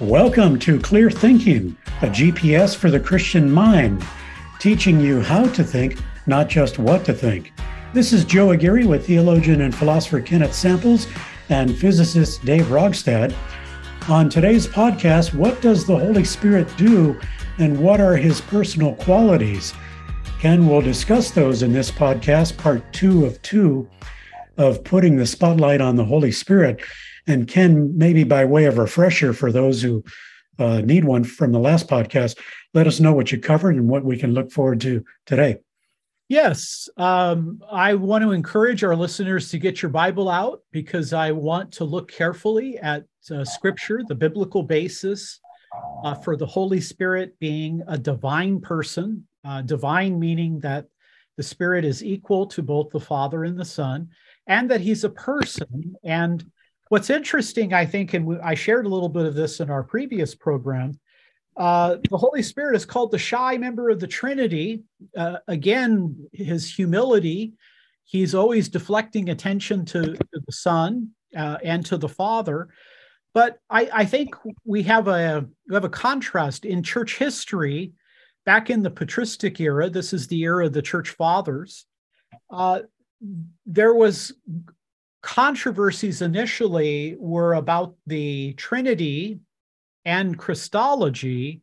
[0.00, 4.04] Welcome to Clear Thinking, a GPS for the Christian mind,
[4.58, 7.54] teaching you how to think, not just what to think.
[7.94, 11.06] This is Joe Aguirre with theologian and philosopher Kenneth Samples
[11.48, 13.34] and physicist Dave Rogstad.
[14.10, 17.18] On today's podcast, what does the Holy Spirit do
[17.56, 19.72] and what are his personal qualities?
[20.38, 23.88] Ken will discuss those in this podcast, part two of two
[24.58, 26.82] of putting the spotlight on the Holy Spirit.
[27.26, 30.04] And Ken, maybe by way of refresher for those who
[30.58, 32.38] uh, need one from the last podcast,
[32.72, 35.58] let us know what you covered and what we can look forward to today.
[36.28, 41.30] Yes, um, I want to encourage our listeners to get your Bible out because I
[41.30, 45.38] want to look carefully at uh, Scripture, the biblical basis
[46.02, 50.86] uh, for the Holy Spirit being a divine person, uh, divine meaning that
[51.36, 54.08] the Spirit is equal to both the Father and the Son,
[54.48, 55.94] and that He's a person.
[56.02, 56.44] And
[56.88, 60.34] what's interesting, I think, and I shared a little bit of this in our previous
[60.34, 60.98] program.
[61.56, 64.82] Uh, the Holy Spirit is called the shy member of the Trinity.
[65.16, 67.54] Uh, again, his humility,
[68.04, 72.68] he's always deflecting attention to, to the Son uh, and to the Father.
[73.32, 77.92] But I, I, think we have a we have a contrast in church history.
[78.46, 81.84] Back in the patristic era, this is the era of the church fathers.
[82.48, 82.80] Uh,
[83.66, 84.32] there was
[85.22, 89.40] controversies initially were about the Trinity
[90.04, 91.62] and Christology,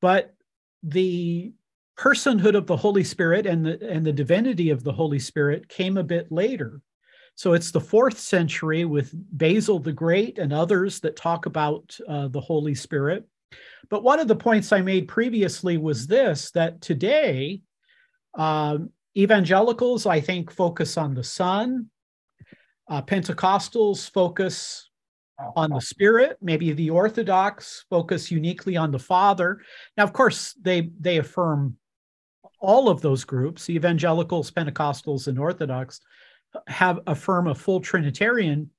[0.00, 0.34] but
[0.82, 1.52] the
[1.98, 5.96] personhood of the Holy Spirit and the, and the divinity of the Holy Spirit came
[5.96, 6.80] a bit later.
[7.34, 12.28] So it's the fourth century with Basil the Great and others that talk about uh,
[12.28, 13.26] the Holy Spirit.
[13.88, 17.62] But one of the points I made previously was this that today,
[18.34, 21.90] um, evangelicals, I think, focus on the Son,
[22.90, 24.90] uh, Pentecostals focus
[25.56, 26.36] on the Spirit.
[26.42, 29.60] Maybe the Orthodox focus uniquely on the Father.
[29.96, 31.76] Now, of course, they they affirm
[32.60, 36.00] all of those groups, the evangelicals, Pentecostals, and Orthodox,
[36.66, 38.70] have affirm a full Trinitarian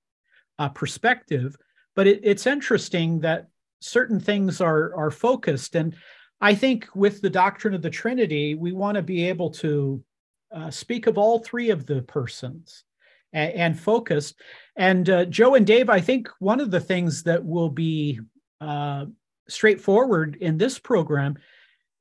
[0.60, 1.56] uh, perspective.
[1.96, 3.48] But it, it's interesting that
[3.80, 5.96] certain things are are focused, and
[6.42, 10.04] I think with the doctrine of the Trinity, we want to be able to
[10.54, 12.84] uh, speak of all three of the persons
[13.34, 14.40] and, and focused.
[14.76, 18.20] And uh, Joe and Dave, I think one of the things that will be
[18.60, 19.06] uh,
[19.48, 21.38] straightforward in this program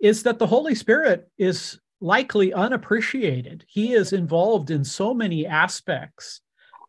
[0.01, 3.65] is that the Holy Spirit is likely unappreciated.
[3.69, 6.41] He is involved in so many aspects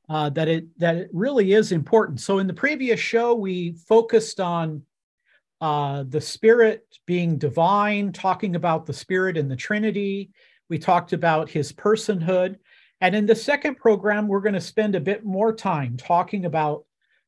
[0.09, 2.19] uh, that it that it really is important.
[2.19, 4.83] So in the previous show, we focused on
[5.59, 10.31] uh, the Spirit being divine, talking about the Spirit in the Trinity.
[10.69, 12.57] We talked about his personhood.
[13.01, 16.85] And in the second program, we're going to spend a bit more time talking about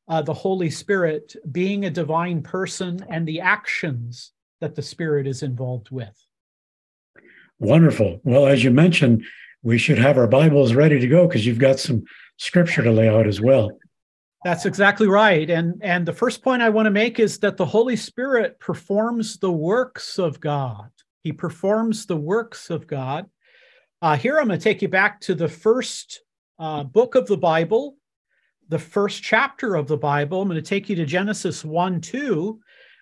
[0.08, 5.42] uh, the Holy Spirit being a divine person and the actions that the Spirit is
[5.42, 6.14] involved with.
[7.58, 8.20] Wonderful.
[8.24, 9.24] Well, as you mentioned,
[9.62, 12.04] we should have our Bibles ready to go because you've got some
[12.36, 13.76] scripture to lay out as well.
[14.44, 15.48] That's exactly right.
[15.48, 19.38] And and the first point I want to make is that the Holy Spirit performs
[19.38, 20.90] the works of God.
[21.22, 23.26] He performs the works of God.
[24.02, 26.20] Uh, here I'm going to take you back to the first
[26.58, 27.96] uh, book of the Bible,
[28.68, 30.42] the first chapter of the Bible.
[30.42, 32.60] I'm going to take you to Genesis 1 2,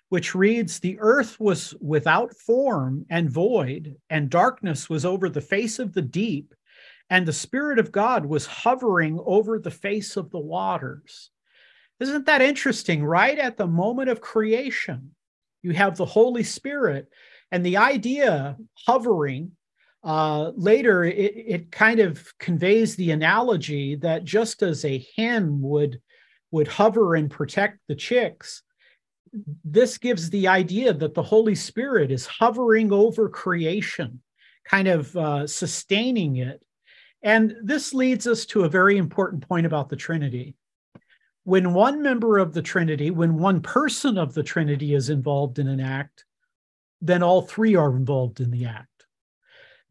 [0.09, 5.79] which reads The earth was without form and void, and darkness was over the face
[5.79, 6.53] of the deep,
[7.09, 11.31] and the Spirit of God was hovering over the face of the waters.
[11.99, 13.03] Isn't that interesting?
[13.03, 15.11] Right at the moment of creation,
[15.61, 17.09] you have the Holy Spirit,
[17.51, 19.51] and the idea hovering
[20.03, 26.01] uh, later, it, it kind of conveys the analogy that just as a hen would
[26.51, 28.61] would hover and protect the chicks,
[29.65, 34.21] this gives the idea that the Holy Spirit is hovering over creation,
[34.63, 36.61] kind of uh, sustaining it.
[37.23, 40.55] And this leads us to a very important point about the Trinity.
[41.43, 45.67] When one member of the Trinity, when one person of the Trinity is involved in
[45.67, 46.23] an act,
[47.01, 48.92] then all three are involved in the act.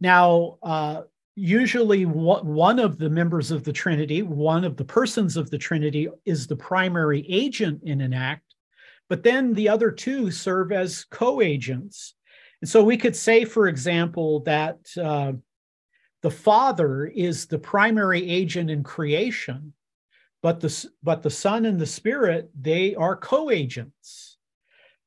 [0.02, 1.02] Now, uh,
[1.36, 6.08] usually one of the members of the Trinity, one of the persons of the Trinity,
[6.24, 8.56] is the primary agent in an act,
[9.08, 12.14] but then the other two serve as co agents.
[12.60, 15.34] And so we could say, for example, that uh,
[16.22, 19.72] the Father is the primary agent in creation,
[20.42, 24.31] but the, but the Son and the Spirit, they are co agents.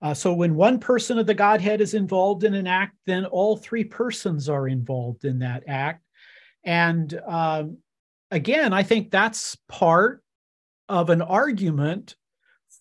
[0.05, 3.57] Uh, so when one person of the Godhead is involved in an act, then all
[3.57, 6.03] three persons are involved in that act.
[6.63, 7.79] And um,
[8.29, 10.23] again, I think that's part
[10.89, 12.17] of an argument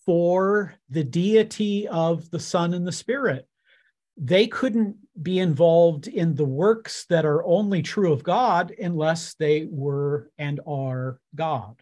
[0.05, 3.47] for the deity of the Son and the Spirit.
[4.17, 9.65] They couldn't be involved in the works that are only true of God unless they
[9.67, 11.81] were and are God.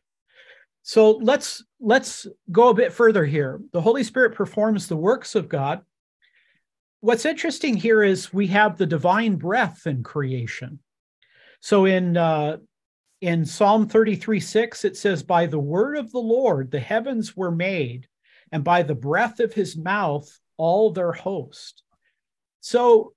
[0.84, 3.62] So let's let's go a bit further here.
[3.72, 5.82] The Holy Spirit performs the works of God.
[7.00, 10.80] What's interesting here is we have the divine breath in creation.
[11.62, 12.58] So in uh,
[13.22, 17.52] in Psalm 33 6, it says, By the word of the Lord the heavens were
[17.52, 18.08] made,
[18.52, 21.84] and by the breath of his mouth all their host.
[22.60, 23.14] So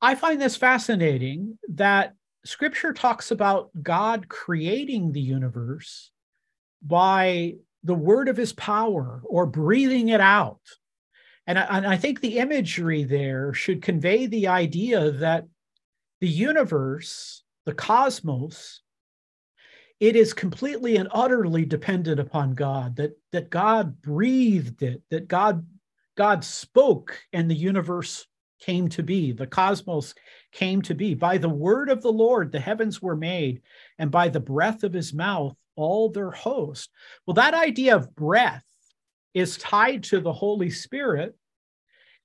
[0.00, 6.12] I find this fascinating that scripture talks about God creating the universe
[6.82, 10.60] by the word of his power or breathing it out.
[11.46, 15.46] And I, and I, think the imagery there should convey the idea that
[16.20, 18.80] the universe, the cosmos,
[20.00, 25.64] it is completely and utterly dependent upon God, that, that God breathed it, that God,
[26.16, 28.26] God spoke and the universe
[28.60, 30.14] came to be, the cosmos
[30.52, 31.14] came to be.
[31.14, 33.62] By the word of the Lord, the heavens were made,
[33.98, 36.90] and by the breath of his mouth, all their host.
[37.26, 38.64] Well, that idea of breath
[39.34, 41.36] is tied to the Holy Spirit.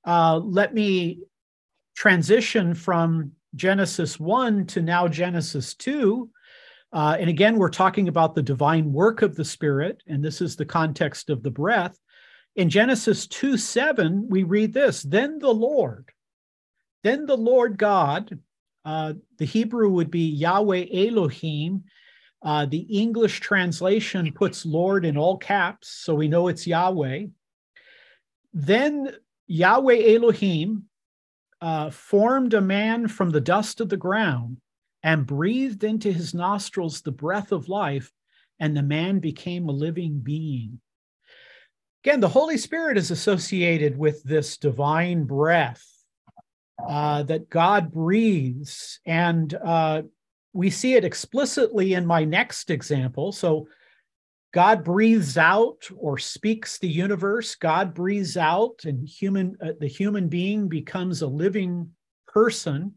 [0.05, 1.19] Uh, let me
[1.95, 6.29] transition from Genesis 1 to now Genesis 2.
[6.93, 10.55] Uh, and again, we're talking about the divine work of the Spirit, and this is
[10.55, 11.97] the context of the breath.
[12.55, 16.11] In Genesis 2 7, we read this Then the Lord,
[17.03, 18.37] then the Lord God,
[18.83, 21.83] uh, the Hebrew would be Yahweh Elohim,
[22.43, 27.27] uh, the English translation puts Lord in all caps, so we know it's Yahweh.
[28.53, 29.15] Then
[29.47, 30.85] Yahweh Elohim
[31.61, 34.57] uh, formed a man from the dust of the ground
[35.03, 38.11] and breathed into his nostrils the breath of life,
[38.59, 40.79] and the man became a living being.
[42.03, 45.85] Again, the Holy Spirit is associated with this divine breath
[46.87, 48.99] uh, that God breathes.
[49.05, 50.03] And uh,
[50.53, 53.31] we see it explicitly in my next example.
[53.31, 53.67] So
[54.53, 57.55] God breathes out or speaks the universe.
[57.55, 61.91] God breathes out, and human uh, the human being becomes a living
[62.27, 62.95] person.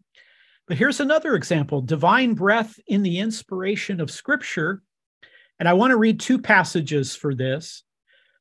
[0.66, 4.82] But here's another example: divine breath in the inspiration of Scripture.
[5.60, 7.84] And I want to read two passages for this.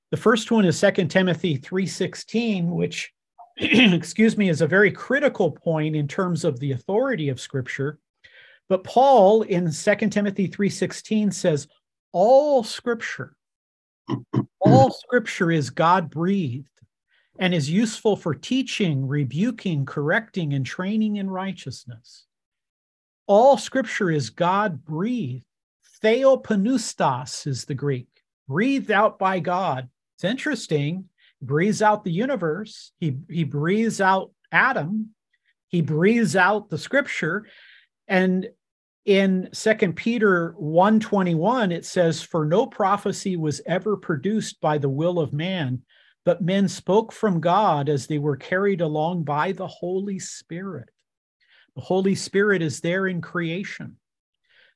[0.10, 3.12] The first one is 2 Timothy 3:16, which
[3.58, 8.00] excuse me, is a very critical point in terms of the authority of Scripture.
[8.70, 11.68] But Paul in 2 Timothy 3:16 says,
[12.14, 13.36] all scripture,
[14.60, 16.68] all scripture is God breathed
[17.40, 22.26] and is useful for teaching, rebuking, correcting, and training in righteousness.
[23.26, 25.46] All scripture is God breathed.
[26.04, 28.08] Theopneustos is the Greek,
[28.48, 29.90] breathed out by God.
[30.16, 31.06] It's interesting.
[31.40, 32.92] He breathes out the universe.
[33.00, 35.16] He, he breathes out Adam.
[35.70, 37.48] He breathes out the scripture.
[38.08, 38.50] And
[39.06, 45.20] in second peter 121 it says for no prophecy was ever produced by the will
[45.20, 45.82] of man
[46.26, 50.90] but men spoke from god as they were carried along by the holy spirit.
[51.76, 53.98] The holy spirit is there in creation.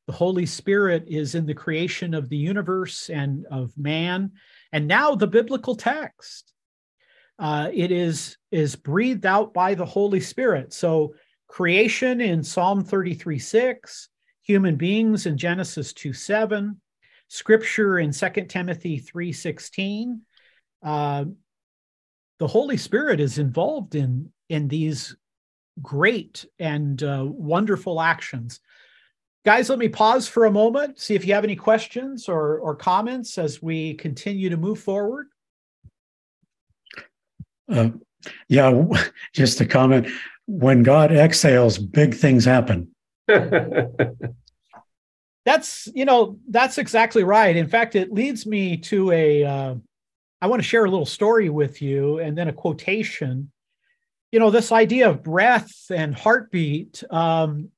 [0.08, 4.32] The holy spirit is in the creation of the universe and of man.
[4.72, 6.54] And now the biblical text.
[7.40, 10.74] Uh, it is is breathed out by the holy spirit.
[10.74, 11.14] So
[11.47, 14.09] creation in psalm 33 6
[14.47, 16.80] human beings in Genesis 2 7,
[17.27, 20.21] scripture in 2 Timothy 3 16.
[20.83, 21.25] Uh,
[22.39, 25.16] the Holy Spirit is involved in, in these
[25.81, 28.59] great and uh, wonderful actions.
[29.44, 32.75] Guys, let me pause for a moment, see if you have any questions or, or
[32.75, 35.27] comments as we continue to move forward.
[37.69, 37.89] Uh,
[38.47, 38.85] yeah,
[39.33, 40.07] just a comment.
[40.47, 42.89] When God exhales, big things happen.
[45.45, 49.44] that's you know that's exactly right in fact it leads me to a.
[49.44, 49.75] Uh,
[50.42, 53.51] I want to share a little story with you and then a quotation
[54.31, 57.69] you know this idea of breath and heartbeat um,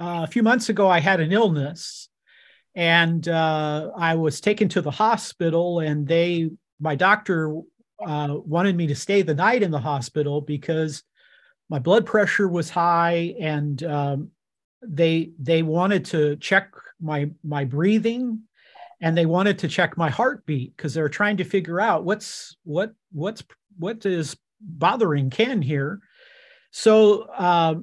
[0.00, 2.08] uh, a few months ago i had an illness
[2.74, 7.60] and uh, i was taken to the hospital and they my doctor
[8.04, 11.02] uh, wanted me to stay the night in the hospital because
[11.68, 14.30] my blood pressure was high and um,
[14.82, 16.70] they they wanted to check
[17.00, 18.40] my my breathing
[19.00, 22.92] and they wanted to check my heartbeat because they're trying to figure out what's what
[23.12, 23.42] what's
[23.78, 26.00] what is bothering Ken here.
[26.70, 27.76] So uh,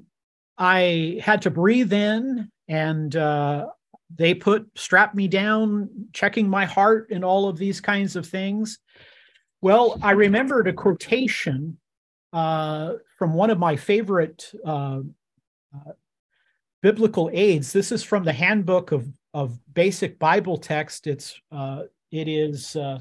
[0.58, 3.68] I had to breathe in, and uh,
[4.14, 8.80] they put strap me down, checking my heart and all of these kinds of things.
[9.62, 11.78] Well, I remembered a quotation
[12.34, 15.00] uh, from one of my favorite uh,
[15.74, 15.92] uh,
[16.82, 17.72] biblical aids.
[17.72, 21.08] This is from the Handbook of, of Basic Bible Text.
[21.08, 23.00] It's uh, it is uh,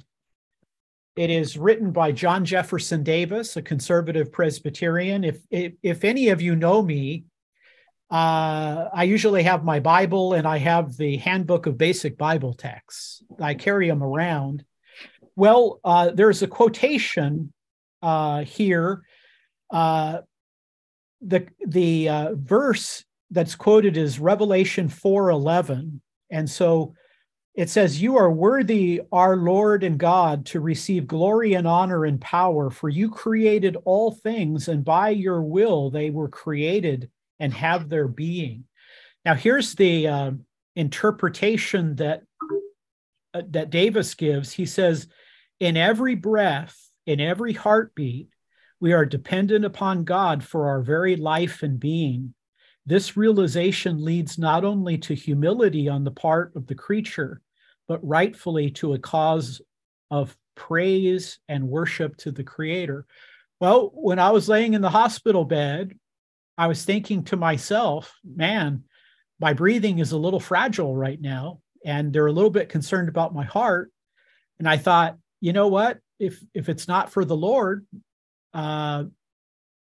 [1.17, 5.25] it is written by John Jefferson Davis, a conservative Presbyterian.
[5.25, 7.25] If if, if any of you know me,
[8.11, 13.23] uh, I usually have my Bible and I have the Handbook of Basic Bible Texts.
[13.41, 14.65] I carry them around.
[15.37, 17.53] Well, uh, there's a quotation
[18.47, 19.03] here.
[19.71, 20.21] Uh,
[21.21, 26.95] the the uh, verse that's quoted is Revelation 4:11, and so
[27.55, 32.21] it says, "You are worthy, our Lord and God, to receive glory and honor and
[32.21, 37.89] power, for you created all things, and by your will they were created." and have
[37.89, 38.65] their being.
[39.25, 40.31] Now, here's the uh,
[40.77, 42.23] interpretation that
[43.33, 44.53] uh, that Davis gives.
[44.53, 45.09] He says,
[45.61, 48.29] "In every breath, in every heartbeat,
[48.85, 52.35] we are dependent upon God for our very life and being.
[52.85, 57.41] This realization leads not only to humility on the part of the creature,
[57.89, 59.63] but rightfully to a cause
[60.11, 63.07] of praise and worship to the Creator."
[63.59, 65.99] Well, when I was laying in the hospital bed
[66.59, 68.85] I was thinking to myself, man,
[69.41, 73.35] my breathing is a little fragile right now, and they're a little bit concerned about
[73.35, 73.91] my heart.
[74.59, 76.01] And I thought, you know what?
[76.19, 77.87] If if it's not for the Lord,
[78.55, 79.05] uh,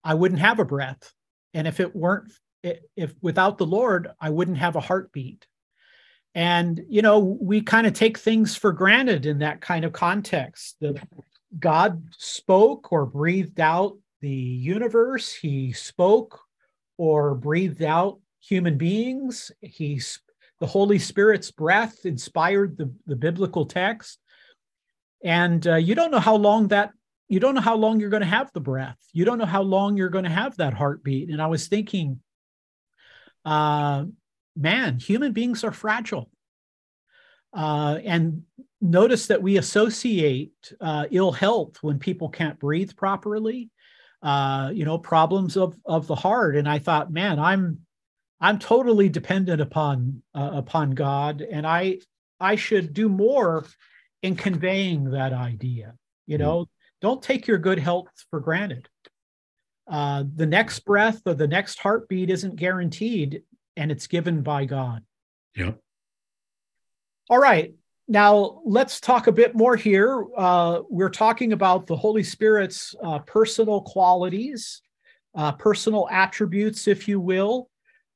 [0.04, 1.12] I wouldn't have a breath,
[1.54, 2.32] and if it weren't,
[2.62, 5.46] if without the Lord, I wouldn't have a heartbeat.
[6.34, 10.76] And you know, we kind of take things for granted in that kind of context.
[10.80, 10.96] That
[11.58, 15.32] God spoke or breathed out the universe.
[15.32, 16.40] He spoke
[16.98, 19.50] or breathed out human beings.
[19.60, 20.20] He's
[20.60, 24.18] the Holy Spirit's breath inspired the, the biblical text.
[25.22, 26.92] And uh, you don't know how long that,
[27.28, 28.98] you don't know how long you're going to have the breath.
[29.12, 31.30] You don't know how long you're going to have that heartbeat.
[31.30, 32.20] And I was thinking,
[33.44, 34.04] uh,
[34.56, 36.30] man, human beings are fragile.
[37.52, 38.42] Uh, and
[38.80, 43.70] notice that we associate uh, ill health when people can't breathe properly
[44.22, 46.56] uh, you know, problems of of the heart.
[46.56, 47.80] And I thought, man, I'm
[48.40, 52.00] I'm totally dependent upon uh, upon God, and I
[52.40, 53.64] I should do more
[54.22, 55.94] in conveying that idea.
[56.26, 56.42] You hmm.
[56.42, 56.68] know.
[57.00, 58.88] Don't take your good health for granted.
[59.88, 63.42] Uh, the next breath or the next heartbeat isn't guaranteed,
[63.76, 65.04] and it's given by God.
[65.54, 65.72] Yeah.
[67.28, 67.74] All right.
[68.08, 70.24] Now, let's talk a bit more here.
[70.36, 74.80] Uh, we're talking about the Holy Spirit's uh, personal qualities,
[75.34, 77.68] uh, personal attributes, if you will.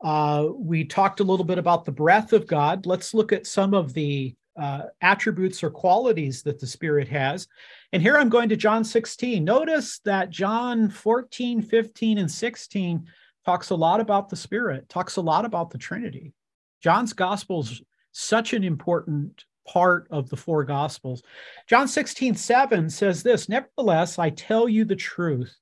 [0.03, 2.87] Uh, we talked a little bit about the breath of God.
[2.87, 7.49] Let's look at some of the uh, attributes or qualities that the Spirit has.
[7.93, 9.43] And here I'm going to John 16.
[9.43, 13.07] Notice that John 14, 15, and 16
[13.47, 16.35] talks a lot about the Spirit, talks a lot about the Trinity.
[16.83, 21.23] John's Gospel is such an important part of the four gospels.
[21.67, 25.57] John 16, 7 says this Nevertheless, I tell you the truth.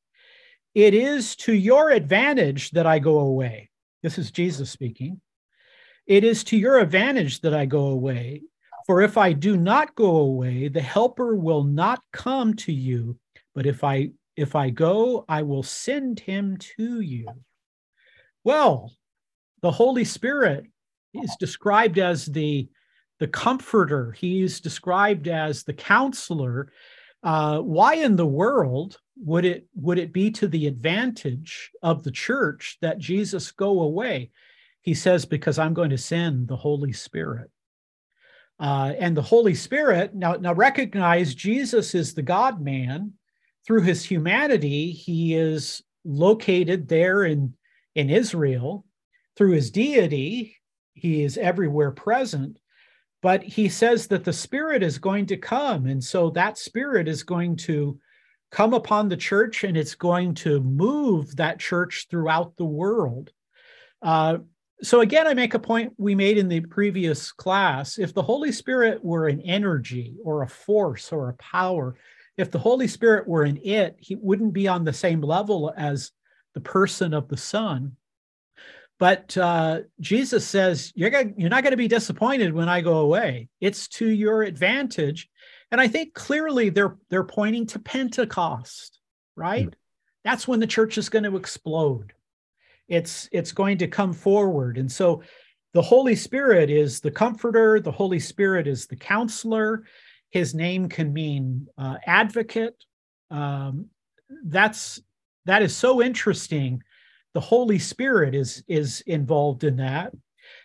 [0.75, 3.71] It is to your advantage that I go away.
[4.03, 5.21] This is Jesus speaking.
[6.07, 8.43] It is to your advantage that I go away.
[8.89, 13.19] For if I do not go away, the helper will not come to you.
[13.55, 17.27] But if I if I go, I will send him to you.
[18.45, 18.95] Well,
[19.61, 20.65] the Holy Spirit
[21.13, 22.69] is described as the
[23.19, 24.13] the comforter.
[24.13, 26.73] He's described as the counselor.
[27.23, 32.13] Uh, why in the world would it would it be to the advantage of the
[32.13, 34.31] church that Jesus go away?
[34.81, 37.51] He says, because I'm going to send the Holy Spirit.
[38.61, 43.13] Uh, and the Holy Spirit, now, now recognize Jesus is the God man.
[43.67, 47.55] Through his humanity, he is located there in,
[47.95, 48.85] in Israel.
[49.37, 50.57] Through his deity,
[50.95, 52.59] he is everywhere present
[53.21, 57.23] but he says that the spirit is going to come and so that spirit is
[57.23, 57.99] going to
[58.51, 63.31] come upon the church and it's going to move that church throughout the world
[64.03, 64.39] uh,
[64.83, 68.53] so again i make a point we made in the previous class if the holy
[68.53, 71.97] spirit were an energy or a force or a power
[72.37, 76.13] if the holy spirit were an it he wouldn't be on the same level as
[76.55, 77.97] the person of the son
[78.99, 82.99] but uh, Jesus says, you're, gonna, you're not going to be disappointed when I go
[82.99, 83.49] away.
[83.61, 85.29] It's to your advantage.
[85.71, 88.99] And I think clearly they're, they're pointing to Pentecost,
[89.37, 89.67] right?
[89.67, 89.79] Mm-hmm.
[90.25, 92.13] That's when the church is going to explode.
[92.89, 94.79] It's, it's going to come forward.
[94.79, 95.23] And so
[95.75, 99.85] the Holy Spirit is the comforter, the Holy Spirit is the counselor.
[100.31, 102.85] His name can mean uh, advocate.
[103.31, 103.87] Um,
[104.45, 105.01] that's
[105.47, 106.83] that is so interesting.
[107.35, 110.13] The Holy Spirit is is involved in that.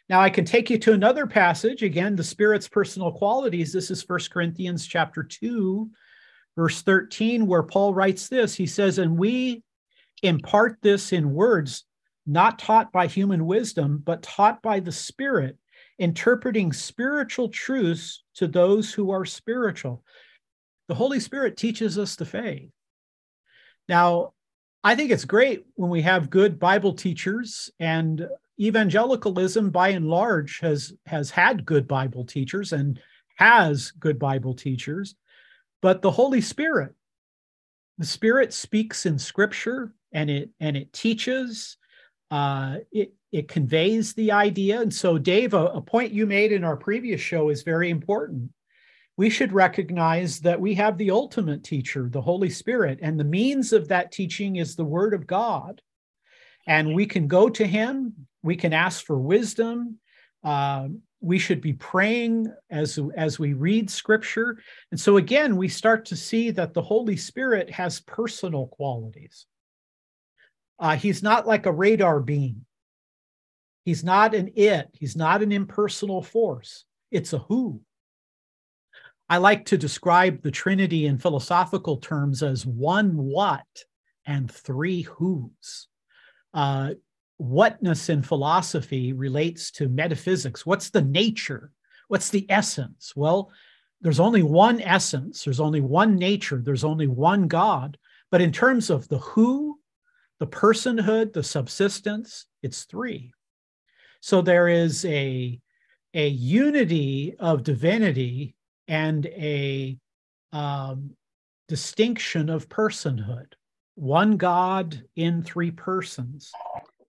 [0.09, 3.73] Now I can take you to another passage again, the Spirit's personal qualities.
[3.73, 5.89] This is First Corinthians chapter 2,
[6.55, 8.55] verse 13, where Paul writes this.
[8.55, 9.63] He says, And we
[10.21, 11.85] impart this in words
[12.25, 15.57] not taught by human wisdom, but taught by the Spirit,
[15.99, 20.03] interpreting spiritual truths to those who are spiritual.
[20.87, 22.69] The Holy Spirit teaches us the faith.
[23.87, 24.33] Now,
[24.83, 28.27] I think it's great when we have good Bible teachers, and
[28.59, 32.99] evangelicalism, by and large, has has had good Bible teachers and
[33.35, 35.15] has good Bible teachers.
[35.81, 36.93] But the Holy Spirit,
[37.97, 41.77] the Spirit speaks in Scripture, and it and it teaches,
[42.33, 44.81] uh, it, it conveys the idea.
[44.81, 48.49] And so, Dave, a, a point you made in our previous show is very important.
[49.17, 53.71] We should recognize that we have the ultimate teacher, the Holy Spirit, and the means
[53.71, 55.79] of that teaching is the Word of God.
[56.65, 59.99] And we can go to Him, we can ask for wisdom.
[60.43, 60.87] Uh,
[61.21, 64.57] we should be praying as, as we read Scripture.
[64.89, 69.45] And so, again, we start to see that the Holy Spirit has personal qualities.
[70.83, 72.65] Uh, he's not like a radar beam.
[73.85, 74.89] He's not an it.
[74.91, 76.83] He's not an impersonal force.
[77.09, 77.79] It's a who.
[79.29, 83.65] I like to describe the Trinity in philosophical terms as one what
[84.25, 85.87] and three who's.
[86.53, 86.95] Uh,
[87.37, 90.65] whatness in philosophy relates to metaphysics.
[90.65, 91.71] What's the nature?
[92.09, 93.13] What's the essence?
[93.15, 93.53] Well,
[94.01, 97.97] there's only one essence, there's only one nature, there's only one God.
[98.31, 99.79] But in terms of the who,
[100.43, 103.31] the personhood, the subsistence, it's three.
[104.19, 105.57] So there is a,
[106.13, 108.53] a unity of divinity
[108.89, 109.97] and a
[110.51, 111.11] um,
[111.69, 113.53] distinction of personhood.
[113.95, 116.51] One God in three persons.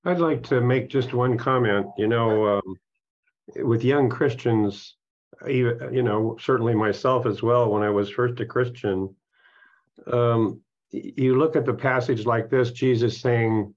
[0.04, 1.88] I'd like to make just one comment.
[1.98, 2.76] You know, um,
[3.66, 4.94] with young Christians,
[5.48, 9.12] you know, certainly myself as well, when I was first a Christian,
[10.06, 10.60] um,
[10.94, 13.74] you look at the passage like this Jesus saying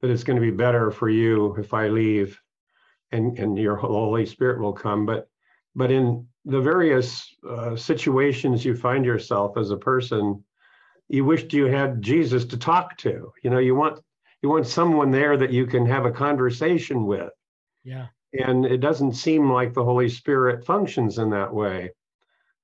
[0.00, 2.40] that it's going to be better for you if I leave
[3.12, 5.06] and, and your Holy Spirit will come.
[5.06, 5.28] But
[5.74, 10.42] but in the various uh, situations you find yourself as a person,
[11.08, 13.32] you wished you had Jesus to talk to.
[13.42, 14.00] You know, you want
[14.42, 17.30] you want someone there that you can have a conversation with.
[17.84, 18.06] Yeah.
[18.32, 21.90] And it doesn't seem like the Holy Spirit functions in that way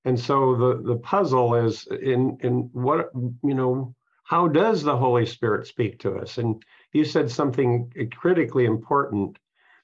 [0.07, 5.27] and so the the puzzle is in in what you know how does the holy
[5.27, 9.37] spirit speak to us and you said something critically important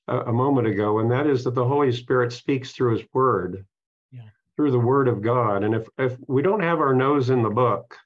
[0.08, 3.66] a, a moment ago and that is that the holy spirit speaks through his word
[4.10, 4.22] yeah.
[4.56, 7.50] through the word of god and if if we don't have our nose in the
[7.50, 7.96] book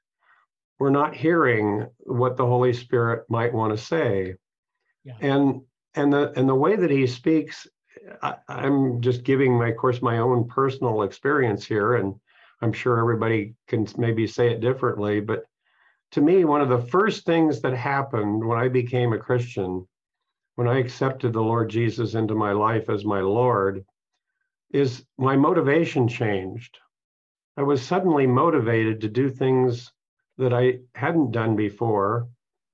[0.78, 4.34] we're not hearing what the holy spirit might want to say
[5.04, 5.14] yeah.
[5.20, 5.60] and
[5.94, 7.66] and the and the way that he speaks
[8.22, 12.14] I, am just giving my of course my own personal experience here, and
[12.62, 15.20] I'm sure everybody can maybe say it differently.
[15.20, 15.44] But
[16.12, 19.86] to me, one of the first things that happened when I became a Christian,
[20.54, 23.84] when I accepted the Lord Jesus into my life as my Lord,
[24.72, 26.78] is my motivation changed.
[27.56, 29.92] I was suddenly motivated to do things
[30.38, 32.28] that I hadn't done before,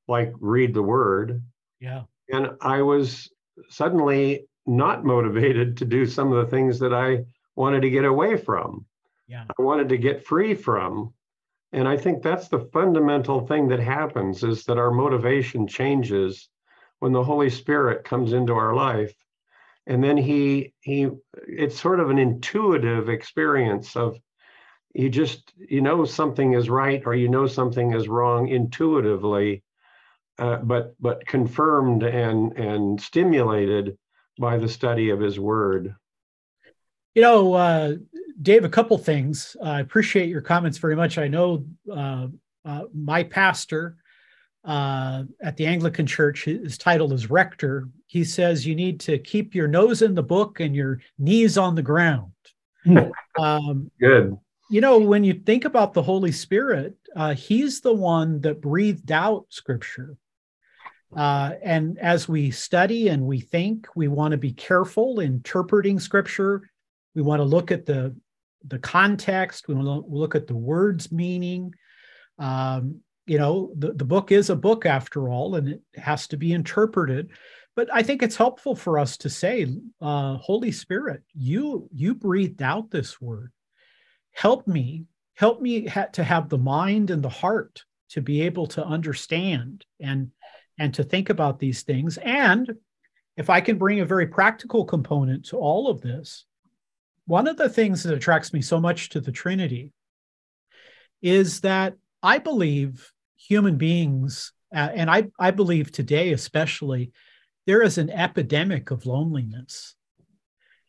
[0.09, 1.43] like read the word.
[1.81, 2.03] Yeah.
[2.29, 3.31] And I was
[3.69, 7.25] suddenly not motivated to do some of the things that I
[7.57, 8.87] wanted to get away from.
[9.27, 9.45] Yeah.
[9.59, 11.15] I wanted to get free from.
[11.73, 16.49] And I think that's the fundamental thing that happens is that our motivation changes
[16.99, 19.15] when the Holy Spirit comes into our life.
[19.87, 24.17] And then he he it's sort of an intuitive experience of
[24.95, 29.65] you just you know something is right or you know something is wrong intuitively
[30.39, 33.99] uh, but but confirmed and and stimulated
[34.39, 35.95] by the study of his word.
[37.15, 37.95] You know, uh,
[38.41, 39.57] Dave, a couple things.
[39.63, 41.19] I appreciate your comments very much.
[41.19, 42.29] I know uh,
[42.65, 43.97] uh, my pastor
[44.65, 47.89] uh, at the Anglican Church, his title is rector.
[48.07, 51.75] He says you need to keep your nose in the book and your knees on
[51.75, 52.33] the ground.
[52.85, 52.99] Hmm.
[53.39, 54.37] um, Good.
[54.71, 59.13] You know, when you think about the Holy Spirit, uh, he's the one that breathed
[59.13, 60.17] out Scripture.
[61.17, 66.71] Uh, and as we study and we think, we want to be careful interpreting scripture.
[67.15, 68.17] We want to look at the,
[68.67, 71.75] the context, we want to look at the words meaning.
[72.39, 76.37] Um, you know, the, the book is a book after all, and it has to
[76.37, 77.31] be interpreted.
[77.77, 79.67] But I think it's helpful for us to say,
[80.01, 83.53] uh, Holy Spirit, you you breathed out this word.
[84.33, 88.67] help me, help me ha- to have the mind and the heart to be able
[88.67, 90.31] to understand and
[90.83, 92.19] and to think about these things.
[92.19, 92.75] And
[93.37, 96.45] if I can bring a very practical component to all of this,
[97.25, 99.93] one of the things that attracts me so much to the Trinity
[101.23, 107.13] is that I believe human beings, uh, and I, I believe today especially,
[107.65, 109.95] there is an epidemic of loneliness.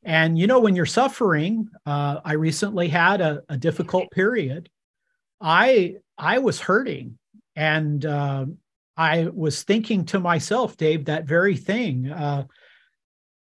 [0.03, 4.69] And you know, when you're suffering, uh, I recently had a, a, difficult period.
[5.39, 7.19] I I was hurting,
[7.55, 8.47] and uh,
[8.95, 12.11] I was thinking to myself, Dave, that very thing.
[12.11, 12.45] Uh,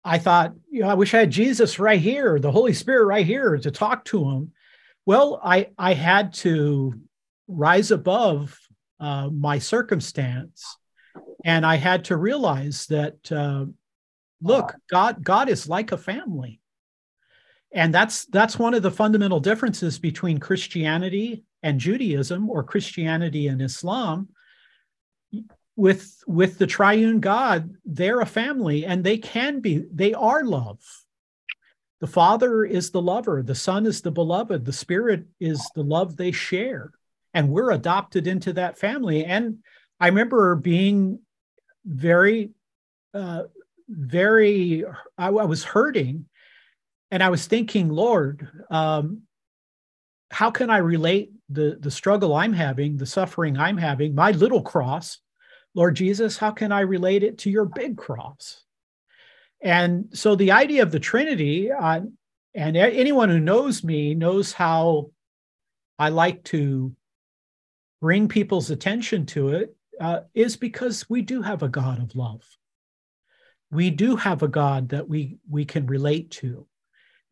[0.05, 3.27] I thought, you know, I wish I had Jesus right here, the Holy Spirit right
[3.27, 4.53] here to talk to him.
[5.05, 6.95] Well, I I had to
[7.49, 8.59] rise above
[8.99, 10.77] uh, my circumstance,
[11.45, 13.67] and I had to realize that uh,
[14.41, 16.61] look, God God is like a family,
[17.73, 23.61] and that's that's one of the fundamental differences between Christianity and Judaism, or Christianity and
[23.61, 24.29] Islam
[25.77, 30.81] with with the triune god they're a family and they can be they are love.
[32.01, 36.17] The father is the lover the son is the beloved the spirit is the love
[36.17, 36.93] they share
[37.35, 39.25] and we're adopted into that family.
[39.25, 39.59] And
[39.99, 41.21] i remember being
[41.85, 42.51] very
[43.15, 43.45] uh,
[43.89, 44.85] very
[45.19, 46.27] I, I, was hurting
[47.11, 49.23] and i was thinking lord um,
[50.31, 54.63] how can i relate the the struggle i'm having the suffering i'm having my little
[54.63, 55.19] cross
[55.75, 58.63] Lord Jesus, how can I relate it to your big cross?
[59.63, 62.01] And so the idea of the Trinity, uh,
[62.55, 65.11] and anyone who knows me knows how
[65.99, 66.95] I like to
[68.01, 72.43] bring people's attention to it, uh, is because we do have a God of love.
[73.71, 76.67] We do have a God that we we can relate to.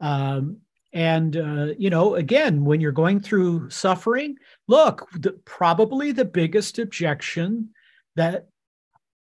[0.00, 0.58] Um,
[0.92, 4.36] and uh, you know, again, when you're going through suffering,
[4.68, 7.70] look, the, probably the biggest objection
[8.18, 8.48] that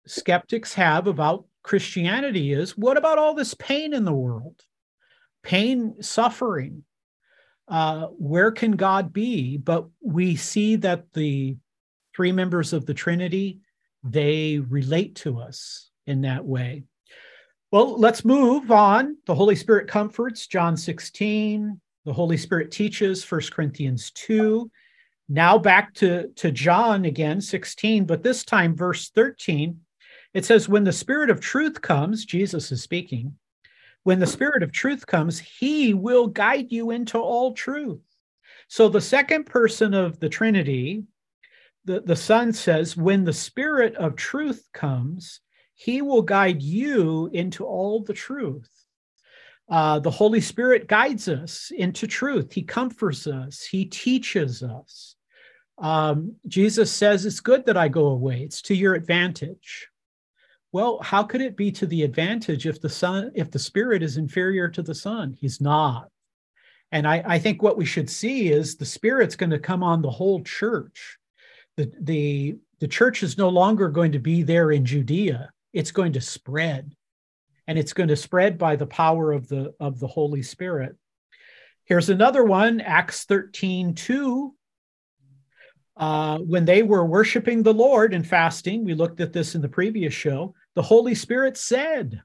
[0.05, 4.55] skeptics have about Christianity is what about all this pain in the world?
[5.41, 6.83] Pain, suffering.
[7.67, 9.57] Uh, where can God be?
[9.57, 11.57] But we see that the
[12.15, 13.61] three members of the Trinity,
[14.03, 16.83] they relate to us in that way.
[17.71, 19.17] Well, let's move on.
[19.25, 21.81] The Holy Spirit comforts, John 16.
[22.05, 24.69] The Holy Spirit teaches, 1 Corinthians 2.
[25.29, 29.79] Now back to, to John again, 16, but this time, verse 13,
[30.33, 33.35] it says, When the Spirit of truth comes, Jesus is speaking,
[34.03, 38.01] when the Spirit of truth comes, he will guide you into all truth.
[38.67, 41.03] So the second person of the Trinity,
[41.85, 45.39] the, the Son says, When the Spirit of truth comes,
[45.73, 48.69] he will guide you into all the truth.
[49.69, 52.51] Uh, the Holy Spirit guides us into truth.
[52.51, 53.63] He comforts us.
[53.63, 55.12] He teaches us.
[55.77, 59.89] Um, Jesus says, It's good that I go away, it's to your advantage.
[60.71, 64.17] Well, how could it be to the advantage if the son, if the spirit is
[64.17, 65.37] inferior to the son?
[65.39, 66.09] He's not.
[66.91, 70.01] And I, I think what we should see is the spirit's going to come on
[70.01, 71.17] the whole church.
[71.77, 75.51] The, the, the church is no longer going to be there in Judea.
[75.73, 76.95] It's going to spread.
[77.67, 80.95] And it's going to spread by the power of the of the Holy Spirit.
[81.85, 84.53] Here's another one, Acts 13, 2
[85.95, 89.69] uh, when they were worshiping the Lord and fasting, we looked at this in the
[89.69, 92.21] previous show, the Holy Spirit said,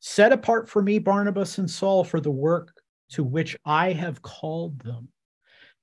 [0.00, 2.72] Set apart for me Barnabas and Saul for the work
[3.10, 5.08] to which I have called them.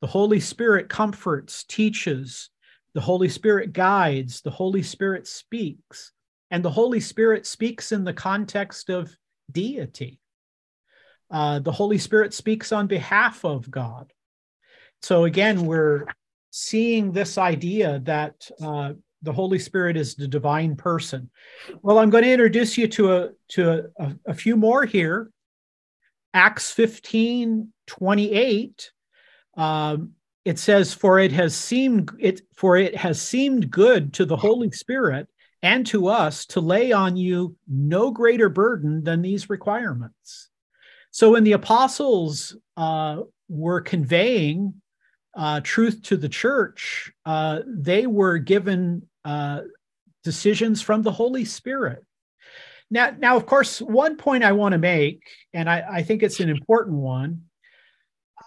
[0.02, 2.50] The Holy Spirit comforts, teaches,
[2.94, 6.12] the Holy Spirit guides, the Holy Spirit speaks,
[6.52, 9.16] and the Holy Spirit speaks in the context of
[9.52, 10.20] deity.
[11.32, 14.12] Uh, the Holy Spirit speaks on behalf of God.
[15.02, 16.06] So again, we're
[16.52, 21.30] seeing this idea that uh, the Holy Spirit is the divine person.
[21.82, 25.32] Well, I'm going to introduce you to a to a, a few more here.
[26.34, 28.92] Acts 15, 28.
[29.58, 30.12] Um,
[30.46, 34.72] it says, For it has seemed it for it has seemed good to the Holy
[34.72, 35.28] Spirit
[35.62, 40.50] and to us to lay on you no greater burden than these requirements.
[41.12, 44.76] So when the apostles uh, were conveying
[45.40, 49.62] uh, truth to the church, uh, they were given uh,
[50.22, 52.04] decisions from the Holy Spirit.
[52.92, 55.24] Now, now, of course, one point I want to make,
[55.54, 57.44] and I, I think it's an important one.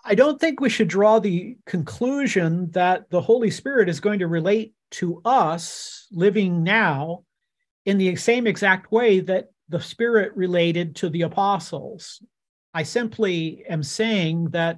[0.05, 4.27] I don't think we should draw the conclusion that the Holy Spirit is going to
[4.27, 7.25] relate to us living now
[7.87, 12.23] in the same exact way that the Spirit related to the apostles.
[12.75, 14.77] I simply am saying that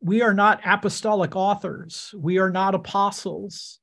[0.00, 2.14] we are not apostolic authors.
[2.16, 3.80] We are not apostles.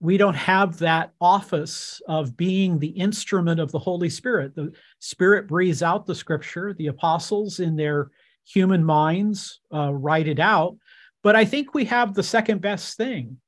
[0.00, 4.54] We don't have that office of being the instrument of the Holy Spirit.
[4.54, 6.72] The Spirit breathes out the scripture.
[6.72, 8.10] The apostles, in their
[8.44, 10.76] human minds, uh, write it out.
[11.22, 13.38] But I think we have the second best thing.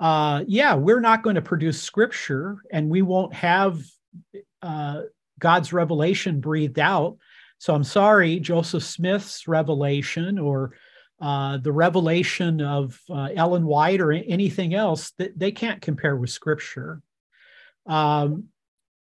[0.00, 3.82] Uh, yeah, we're not going to produce scripture and we won't have
[4.62, 5.02] uh,
[5.38, 7.18] God's revelation breathed out.
[7.58, 10.74] So I'm sorry, Joseph Smith's revelation or
[11.22, 16.30] uh, the revelation of uh, Ellen White or anything else that they can't compare with
[16.30, 17.00] Scripture.
[17.86, 18.48] Um,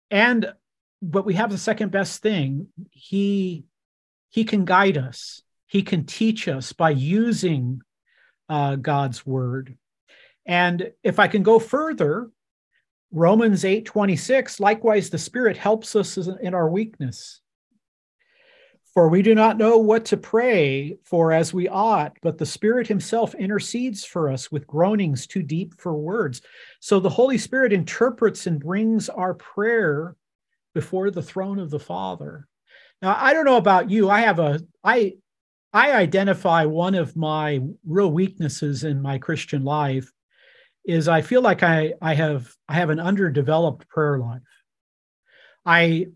[0.10, 0.52] and
[1.04, 2.68] but we have the second best thing.
[2.90, 3.66] He
[4.30, 5.44] he can guide us.
[5.68, 7.82] He can teach us by using
[8.50, 9.78] uh, God's word.
[10.48, 12.32] And if I can go further,
[13.12, 17.42] Romans 8 26, likewise, the Spirit helps us in our weakness.
[18.94, 22.88] For we do not know what to pray for as we ought, but the Spirit
[22.88, 26.42] Himself intercedes for us with groanings too deep for words.
[26.80, 30.16] So the Holy Spirit interprets and brings our prayer
[30.74, 32.48] before the throne of the Father.
[33.02, 34.10] Now, I don't know about you.
[34.10, 35.14] I have a, I,
[35.72, 40.12] I identify one of my real weaknesses in my Christian life
[40.86, 44.42] is I feel like I I have I have an underdeveloped prayer life.
[45.66, 46.08] I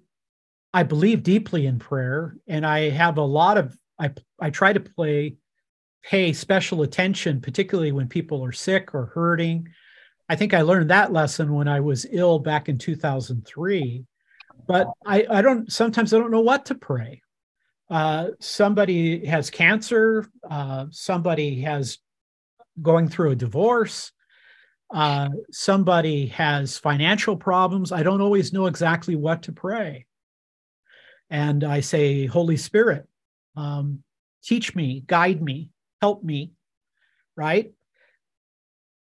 [0.73, 4.79] I believe deeply in prayer and I have a lot of I I try to
[4.79, 5.37] play
[6.03, 9.67] pay special attention particularly when people are sick or hurting.
[10.27, 14.05] I think I learned that lesson when I was ill back in 2003.
[14.67, 17.21] But I I don't sometimes I don't know what to pray.
[17.89, 21.99] Uh, somebody has cancer, uh, somebody has
[22.81, 24.11] going through a divorce,
[24.91, 30.05] uh, somebody has financial problems, I don't always know exactly what to pray.
[31.29, 33.07] And I say, Holy Spirit,
[33.55, 34.03] um,
[34.43, 35.69] teach me, guide me,
[36.01, 36.51] help me,
[37.35, 37.71] right?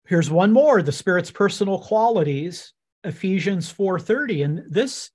[0.06, 2.72] Here's one more the Spirit's personal qualities,
[3.04, 4.44] Ephesians 4:30.
[4.44, 5.10] And this,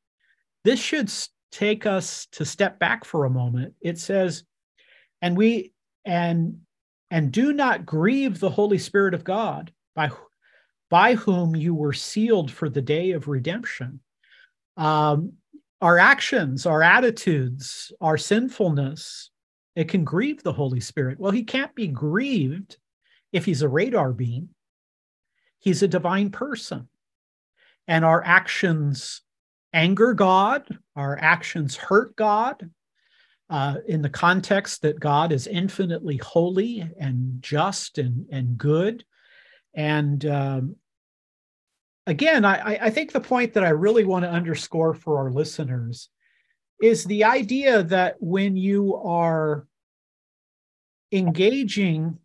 [0.64, 1.12] this should
[1.52, 3.74] take us to step back for a moment.
[3.82, 4.44] It says,
[5.22, 5.74] and we
[6.06, 6.62] and
[7.12, 10.10] and do not grieve the Holy Spirit of God by
[10.90, 14.00] by whom you were sealed for the day of redemption.
[14.76, 15.34] Um,
[15.82, 19.32] our actions, our attitudes, our sinfulness,
[19.76, 21.20] it can grieve the Holy Spirit.
[21.20, 22.78] Well, he can't be grieved
[23.32, 24.50] if he's a radar beam.
[25.60, 26.90] He's a divine person.
[27.88, 29.22] And our actions
[29.74, 32.70] anger God, our actions hurt God.
[33.52, 39.04] Uh, in the context that God is infinitely holy and just and, and good.
[39.74, 40.76] And um,
[42.08, 46.10] again, I, I think the point that I really want to underscore for our listeners
[46.82, 49.68] is the idea that when you are
[51.12, 52.18] engaging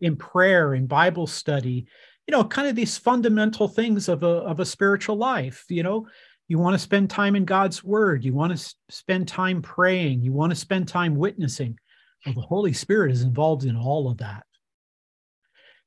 [0.00, 1.86] in prayer and Bible study,
[2.26, 6.06] you know, kind of these fundamental things of a, of a spiritual life, you know,
[6.48, 10.32] you want to spend time in God's word, you want to spend time praying, you
[10.32, 11.78] want to spend time witnessing.
[12.26, 14.44] Well, the Holy Spirit is involved in all of that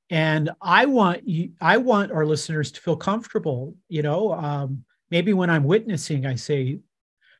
[0.09, 5.33] and i want you i want our listeners to feel comfortable you know um, maybe
[5.33, 6.79] when i'm witnessing i say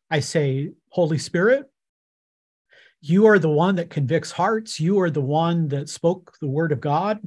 [0.09, 1.69] i say holy spirit
[3.07, 4.79] you are the one that convicts hearts.
[4.79, 7.19] You are the one that spoke the word of god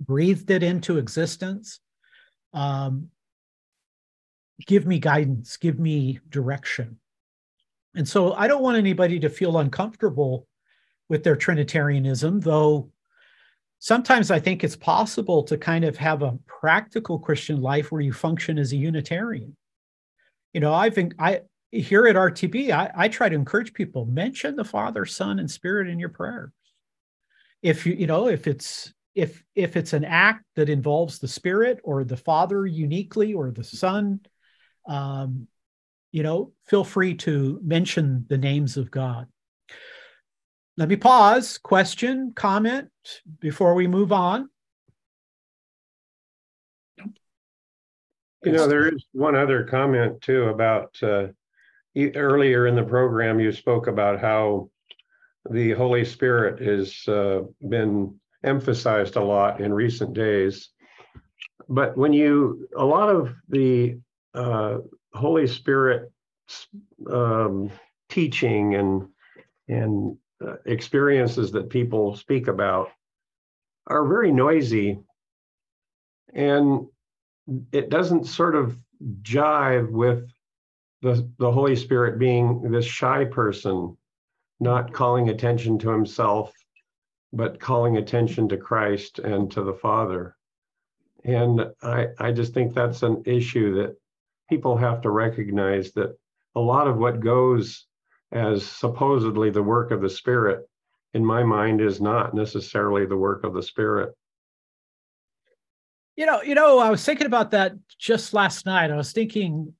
[0.00, 1.80] breathed it into existence.
[2.54, 3.08] Um,
[4.66, 5.58] give me guidance.
[5.58, 6.98] Give me direction.
[7.94, 10.46] And so i don't want anybody to feel uncomfortable
[11.10, 12.90] with their trinitarianism though
[13.86, 18.12] sometimes I think it's possible to kind of have a practical Christian life where you
[18.12, 19.56] function as a Unitarian.
[20.52, 24.56] You know, I think I here at RTB, I, I try to encourage people mention
[24.56, 26.50] the Father, Son, and Spirit in your prayers.
[27.62, 31.78] If you, you know, if it's if if it's an act that involves the Spirit
[31.84, 34.18] or the Father uniquely or the Son,
[34.88, 35.46] um,
[36.10, 39.28] you know, feel free to mention the names of God
[40.76, 41.58] let me pause.
[41.58, 42.88] Question, comment
[43.40, 44.50] before we move on.
[48.44, 51.28] You know, there is one other comment too about uh,
[51.96, 54.70] earlier in the program, you spoke about how
[55.50, 60.70] the Holy Spirit has uh, been emphasized a lot in recent days.
[61.68, 63.98] But when you, a lot of the
[64.34, 64.78] uh,
[65.12, 66.12] Holy Spirit
[67.10, 67.70] um,
[68.08, 69.08] teaching and
[69.68, 72.90] and Uh, experiences that people speak about
[73.86, 74.98] are very noisy
[76.34, 76.86] and
[77.72, 78.76] it doesn't sort of
[79.22, 80.30] jive with
[81.00, 83.96] the, the Holy Spirit being this shy person,
[84.60, 86.52] not calling attention to himself,
[87.32, 90.36] but calling attention to Christ and to the Father.
[91.24, 93.96] And I, I just think that's an issue that
[94.50, 96.14] people have to recognize that
[96.54, 97.85] a lot of what goes
[98.32, 100.68] as supposedly the work of the Spirit,
[101.14, 104.14] in my mind, is not necessarily the work of the Spirit.
[106.16, 108.90] You know, you know, I was thinking about that just last night.
[108.90, 109.74] I was thinking,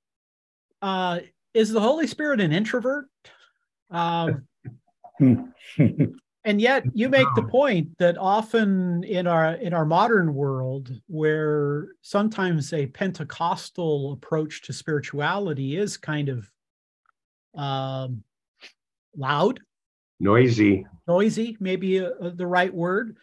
[0.83, 1.21] uh,
[1.55, 3.07] is the Holy Spirit an introvert?
[3.91, 4.47] Um,
[5.19, 11.89] and yet you make the point that often in our in our modern world where
[12.03, 16.51] sometimes a pentecostal approach to spirituality is kind of
[17.57, 18.23] um,
[19.17, 19.61] loud
[20.21, 20.87] noisy.
[21.07, 23.17] noisy maybe a, a, the right word.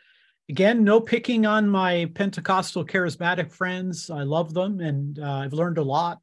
[0.49, 4.09] Again no picking on my pentecostal charismatic friends.
[4.09, 6.19] I love them and uh, i've learned a lot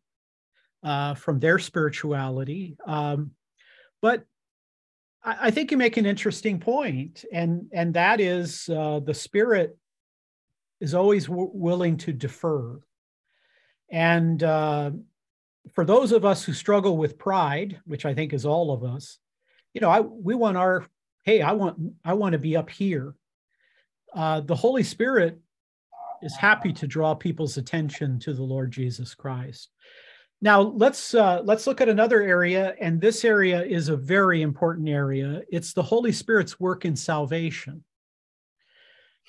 [0.82, 2.76] uh, from their spirituality.
[2.86, 3.32] Um,
[4.00, 4.24] but
[5.22, 9.76] I, I, think you make an interesting point and and that is uh, the spirit
[10.80, 12.80] is always w- willing to defer.
[13.90, 14.92] And uh,
[15.74, 19.18] for those of us who struggle with pride which i think is all of us
[19.74, 20.84] you know, I we want our
[21.24, 23.14] hey, I want I want to be up here.
[24.14, 25.38] Uh, the Holy Spirit
[26.22, 29.70] is happy to draw people's attention to the Lord Jesus Christ.
[30.42, 34.88] Now let's uh, let's look at another area, and this area is a very important
[34.88, 35.42] area.
[35.50, 37.84] It's the Holy Spirit's work in salvation.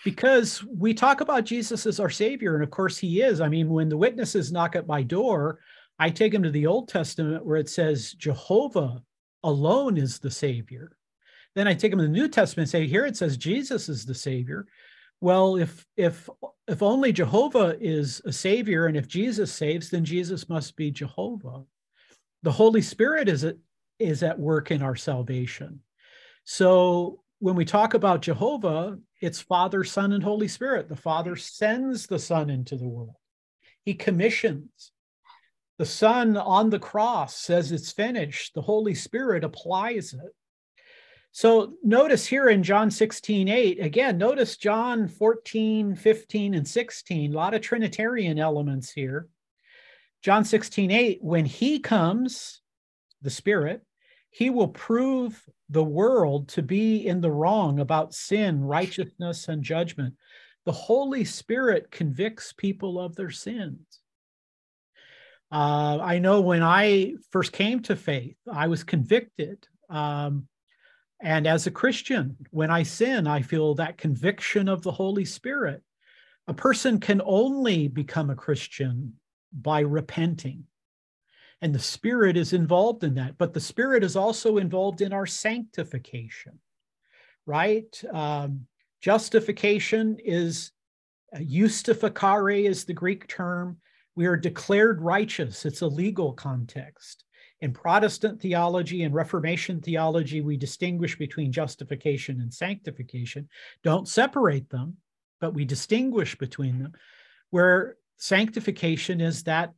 [0.04, 3.40] Because we talk about Jesus as our Savior, and of course He is.
[3.40, 5.60] I mean, when the witnesses knock at my door,
[6.00, 9.04] I take them to the Old Testament where it says Jehovah
[9.44, 10.96] alone is the Savior.
[11.56, 14.06] Then I take them to the New Testament and say, here it says Jesus is
[14.06, 14.68] the Savior.
[15.20, 16.28] Well, if if
[16.68, 21.64] if only Jehovah is a Savior, and if Jesus saves, then Jesus must be Jehovah.
[22.42, 23.46] The Holy Spirit is
[24.00, 25.82] is at work in our salvation.
[26.44, 30.90] So when we talk about Jehovah, it's Father, Son, and Holy Spirit.
[30.90, 33.16] The Father sends the Son into the world.
[33.84, 34.92] He commissions.
[35.82, 38.54] The Son on the cross says it's finished.
[38.54, 40.36] The Holy Spirit applies it.
[41.32, 47.36] So notice here in John 16, 8, again, notice John 14, 15, and 16, a
[47.36, 49.28] lot of Trinitarian elements here.
[50.22, 52.62] John 16, 8, when he comes,
[53.24, 53.82] the Spirit,
[54.30, 60.14] he will prove the world to be in the wrong about sin, righteousness, and judgment.
[60.64, 64.01] The Holy Spirit convicts people of their sins.
[65.52, 69.68] Uh, I know when I first came to faith, I was convicted.
[69.90, 70.48] Um,
[71.22, 75.84] and as a Christian, when I sin, I feel that conviction of the Holy Spirit.
[76.48, 79.14] A person can only become a Christian
[79.54, 80.64] by repenting.
[81.62, 83.38] And the Spirit is involved in that.
[83.38, 86.60] But the Spirit is also involved in our sanctification,
[87.46, 88.04] right?
[88.12, 88.68] Um,
[89.02, 90.72] justification is,
[91.36, 93.78] uh, is the Greek term.
[94.16, 95.66] We are declared righteous.
[95.66, 97.24] It's a legal context.
[97.62, 103.48] In Protestant theology and Reformation theology, we distinguish between justification and sanctification.
[103.84, 104.98] Don't separate them,
[105.40, 106.94] but we distinguish between them.
[107.52, 109.74] Where sanctification is that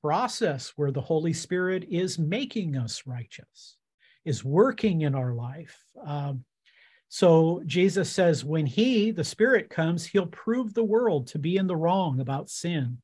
[0.00, 3.76] process where the Holy Spirit is making us righteous,
[4.24, 5.82] is working in our life.
[6.06, 6.44] Um,
[7.08, 11.66] so Jesus says, when He, the Spirit, comes, He'll prove the world to be in
[11.66, 12.98] the wrong about sin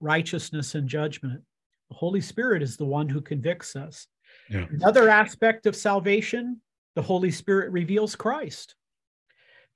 [0.00, 1.42] righteousness and judgment.
[1.90, 4.06] The Holy Spirit is the one who convicts us.
[4.48, 4.66] Yeah.
[4.70, 6.60] Another aspect of salvation,
[6.94, 8.74] the Holy Spirit reveals Christ.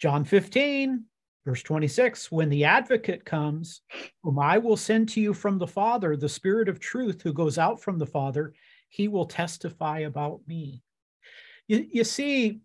[0.01, 1.05] John 15,
[1.45, 3.83] verse 26 When the advocate comes,
[4.23, 7.59] whom I will send to you from the Father, the Spirit of truth who goes
[7.59, 8.55] out from the Father,
[8.89, 10.83] he will testify about me.
[11.67, 12.61] You, you see,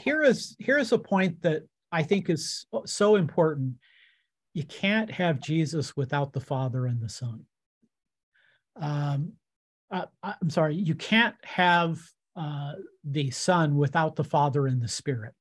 [0.00, 3.74] here is here is a point that I think is so important
[4.54, 7.44] you can't have Jesus without the Father and the Son.
[8.80, 9.32] Um,
[9.90, 12.00] uh, I'm sorry, you can't have
[12.36, 12.72] uh,
[13.04, 15.34] the Son without the Father and the Spirit.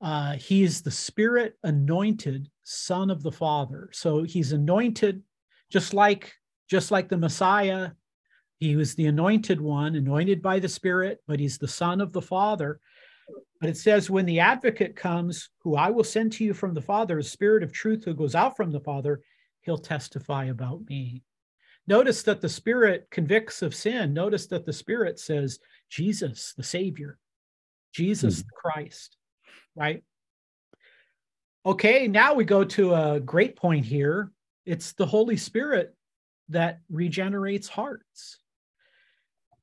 [0.00, 3.90] Uh, he's the Spirit anointed Son of the Father.
[3.92, 5.22] So he's anointed
[5.70, 6.32] just like
[6.70, 7.90] just like the Messiah.
[8.60, 12.22] He was the anointed one, anointed by the Spirit, but he's the Son of the
[12.22, 12.80] Father.
[13.60, 16.82] But it says, when the advocate comes, who I will send to you from the
[16.82, 19.20] Father, a spirit of truth who goes out from the Father,
[19.62, 21.22] he'll testify about me.
[21.88, 24.12] Notice that the Spirit convicts of sin.
[24.12, 27.18] Notice that the Spirit says, Jesus, the Savior,
[27.92, 28.46] Jesus, hmm.
[28.46, 29.16] the Christ,
[29.74, 30.02] right?
[31.66, 34.30] Okay, now we go to a great point here.
[34.66, 35.94] It's the Holy Spirit
[36.50, 38.38] that regenerates hearts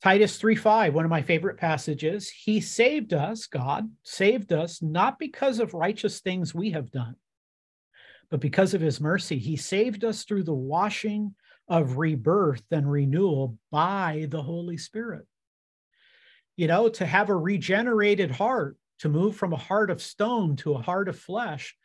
[0.06, 2.30] Titus 3 5, one of my favorite passages.
[2.30, 7.16] He saved us, God saved us, not because of righteous things we have done,
[8.30, 9.40] but because of his mercy.
[9.40, 11.34] He saved us through the washing
[11.68, 15.26] of rebirth and renewal by the Holy Spirit.
[16.56, 20.76] You know, to have a regenerated heart, to move from a heart of stone to
[20.76, 21.76] a heart of flesh,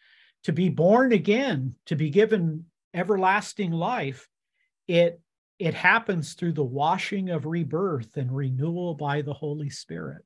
[0.45, 4.29] to be born again, to be given everlasting life,
[4.87, 5.23] it
[5.61, 10.23] it happens through the washing of rebirth and renewal by the Holy Spirit.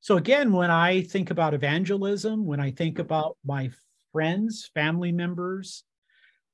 [0.00, 3.70] So, again, when I think about evangelism, when I think about my
[4.12, 5.84] friends, family members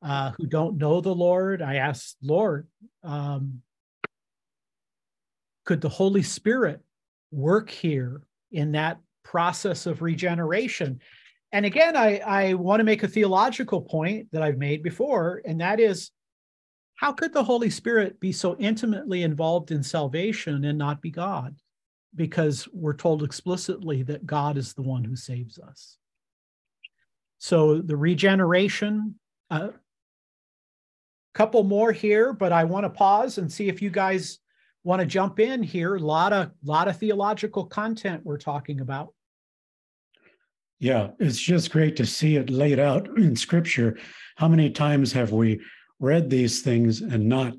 [0.02, 2.68] uh, who don't know the Lord, I ask, Lord,
[3.02, 3.62] um,
[5.64, 6.80] could the Holy Spirit
[7.30, 8.20] work here
[8.50, 11.00] in that process of regeneration?
[11.52, 15.60] And again, I, I want to make a theological point that I've made before, and
[15.62, 16.10] that is
[17.02, 21.56] how could the Holy Spirit be so intimately involved in salvation and not be God?
[22.14, 25.96] Because we're told explicitly that God is the one who saves us.
[27.38, 29.16] So the regeneration,
[29.50, 29.70] a uh,
[31.34, 34.38] couple more here, but I want to pause and see if you guys
[34.84, 35.96] want to jump in here.
[35.96, 39.12] A lot of lot of theological content we're talking about.
[40.78, 43.98] Yeah, it's just great to see it laid out in scripture.
[44.36, 45.60] How many times have we
[46.02, 47.54] read these things and not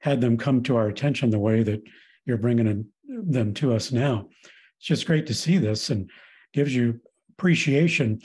[0.00, 1.82] had them come to our attention the way that
[2.26, 4.28] you're bringing them to us now.
[4.76, 6.08] It's just great to see this and
[6.52, 8.20] gives you appreciation.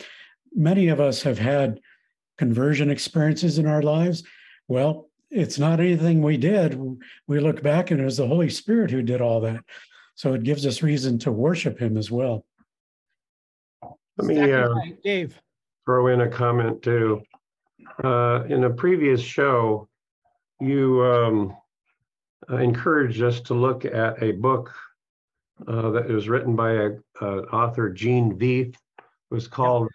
[0.53, 1.79] Many of us have had
[2.37, 4.23] conversion experiences in our lives.
[4.67, 6.79] Well, it's not anything we did.
[7.27, 9.63] We look back and it was the Holy Spirit who did all that.
[10.15, 12.45] So it gives us reason to worship Him as well.
[14.17, 14.69] Let me uh,
[15.03, 15.39] Dave.
[15.85, 17.23] throw in a comment too.
[18.03, 19.87] Uh, in a previous show,
[20.59, 21.57] you um,
[22.49, 24.73] uh, encouraged us to look at a book
[25.67, 28.75] uh, that was written by a, author, Gene Veith.
[28.75, 29.89] It was called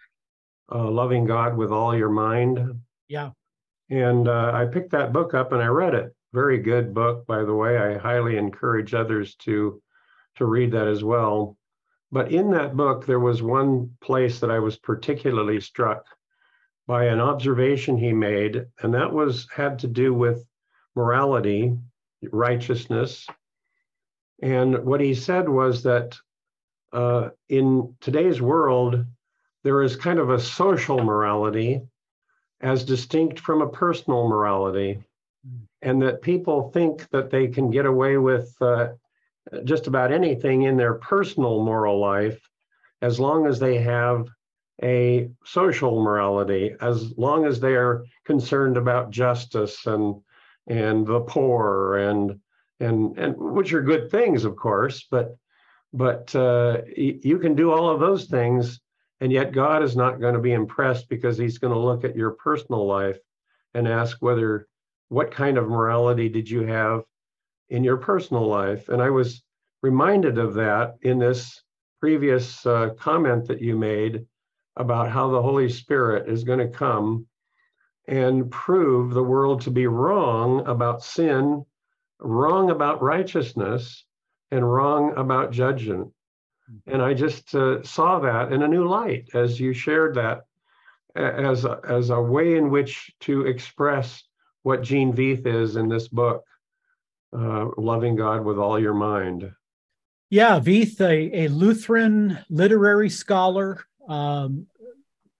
[0.71, 2.79] uh, Loving God with All Your Mind.
[3.07, 3.31] Yeah.
[3.89, 6.15] And uh, I picked that book up and I read it.
[6.33, 7.77] Very good book, by the way.
[7.77, 9.81] I highly encourage others to
[10.35, 11.57] to read that as well.
[12.11, 16.05] But in that book, there was one place that I was particularly struck
[16.89, 20.43] by an observation he made, and that was had to do with
[20.95, 21.77] morality,
[22.31, 23.27] righteousness.
[24.41, 26.17] And what he said was that
[26.91, 29.05] uh, in today's world,
[29.63, 31.81] there is kind of a social morality
[32.59, 34.99] as distinct from a personal morality,
[35.83, 38.87] and that people think that they can get away with uh,
[39.63, 42.49] just about anything in their personal moral life
[43.03, 44.27] as long as they have
[44.83, 50.15] a social morality as long as they are concerned about justice and
[50.67, 52.39] and the poor and
[52.79, 55.35] and and which are good things of course but
[55.91, 58.79] but uh, you can do all of those things
[59.21, 62.15] and yet god is not going to be impressed because he's going to look at
[62.15, 63.17] your personal life
[63.73, 64.67] and ask whether
[65.09, 67.03] what kind of morality did you have
[67.69, 68.89] in your personal life?
[68.89, 69.43] And i was
[69.81, 71.61] reminded of that in this
[71.99, 74.25] previous uh, comment that you made
[74.79, 77.27] about how the Holy Spirit is going to come
[78.07, 81.63] and prove the world to be wrong about sin,
[82.19, 84.05] wrong about righteousness,
[84.51, 86.07] and wrong about judgment.
[86.71, 86.93] Mm-hmm.
[86.93, 90.41] And I just uh, saw that in a new light as you shared that
[91.15, 94.23] as a, as a way in which to express
[94.63, 96.43] what Gene Veith is in this book,
[97.37, 99.51] uh, Loving God with All Your Mind.
[100.29, 104.65] Yeah, Veith, a, a Lutheran literary scholar, um,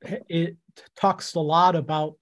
[0.01, 0.55] it
[0.95, 2.15] talks a lot about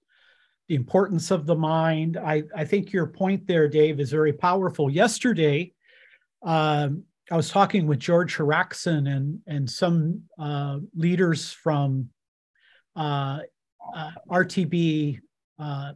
[0.68, 2.16] the importance of the mind.
[2.16, 4.90] I, I think your point there, Dave, is very powerful.
[4.90, 5.72] Yesterday,
[6.42, 12.08] um, I was talking with George Haraksin and, and some uh, leaders from
[12.96, 13.40] uh,
[13.94, 15.20] uh, RTB
[15.58, 15.92] uh,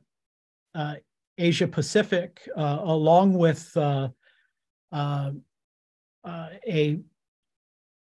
[0.75, 0.95] uh,
[1.39, 4.13] Asia Pacific, uh, along with a,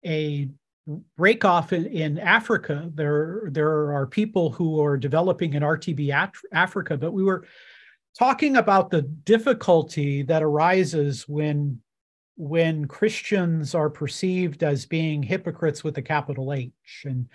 [0.05, 0.49] a
[1.17, 2.91] break off in, in, Africa.
[2.93, 7.45] There, there are people who are developing in RTB Africa, but we were
[8.17, 11.81] talking about the difficulty that arises when
[12.37, 16.73] when Christians are perceived as being hypocrites with a capital H.
[17.05, 17.29] And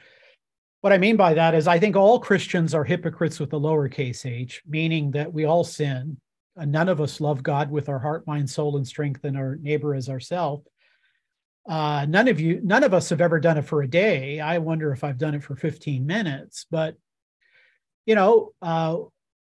[0.82, 4.26] what I mean by that is I think all Christians are hypocrites with a lowercase
[4.26, 6.18] h, meaning that we all sin.
[6.56, 9.94] None of us love God with our heart, mind, soul, and strength, and our neighbor
[9.94, 10.66] as ourselves.
[11.70, 14.40] Uh, none of you, none of us have ever done it for a day.
[14.40, 16.96] I wonder if I've done it for 15 minutes, but
[18.06, 18.96] you know, uh,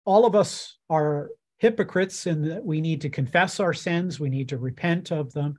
[0.05, 4.49] all of us are hypocrites and that we need to confess our sins, we need
[4.49, 5.55] to repent of them.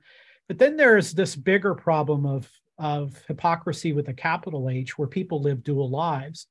[0.46, 5.40] But then there's this bigger problem of, of hypocrisy with a capital H, where people
[5.40, 6.48] live dual lives.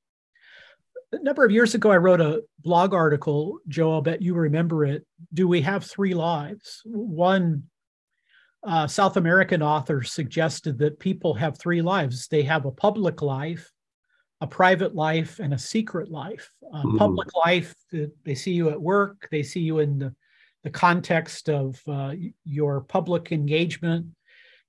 [1.11, 4.83] A number of years ago, I wrote a blog article, Joe, I'll bet you remember
[4.83, 5.05] it.
[5.31, 6.81] Do we have three lives?
[6.85, 7.69] One
[8.63, 13.71] uh, South American author suggested that people have three lives they have a public life,
[14.39, 16.51] a private life, and a secret life.
[16.73, 16.97] Uh, mm.
[16.97, 17.75] Public life,
[18.23, 20.15] they see you at work, they see you in the,
[20.63, 22.13] the context of uh,
[22.45, 24.05] your public engagement.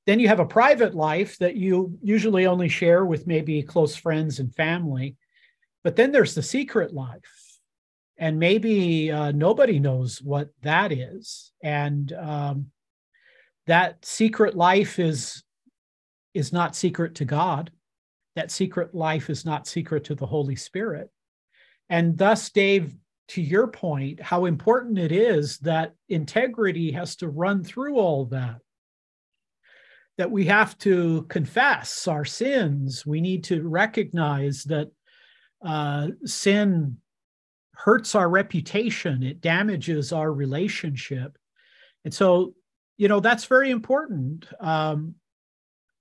[0.07, 4.41] Then you have a private life that you usually only share with maybe close friends
[4.41, 5.17] and family.
[5.85, 7.21] But then there's the secret life.
[8.19, 11.53] And maybe uh, nobody knows what that is.
[11.63, 12.67] And um,
[13.67, 15.43] that secret life is
[16.35, 17.71] is not secret to god.
[18.37, 21.11] That secret life is not secret to the holy spirit.
[21.91, 22.95] And thus dave
[23.29, 28.57] to your point how important it is that integrity has to run through all that.
[30.19, 33.07] That we have to confess our sins.
[33.07, 34.89] We need to recognize that
[35.65, 36.99] uh, sin
[37.75, 39.23] hurts our reputation.
[39.23, 41.37] It damages our relationship.
[42.05, 42.55] And so
[43.03, 44.47] you know that's very important.
[44.61, 45.17] Um,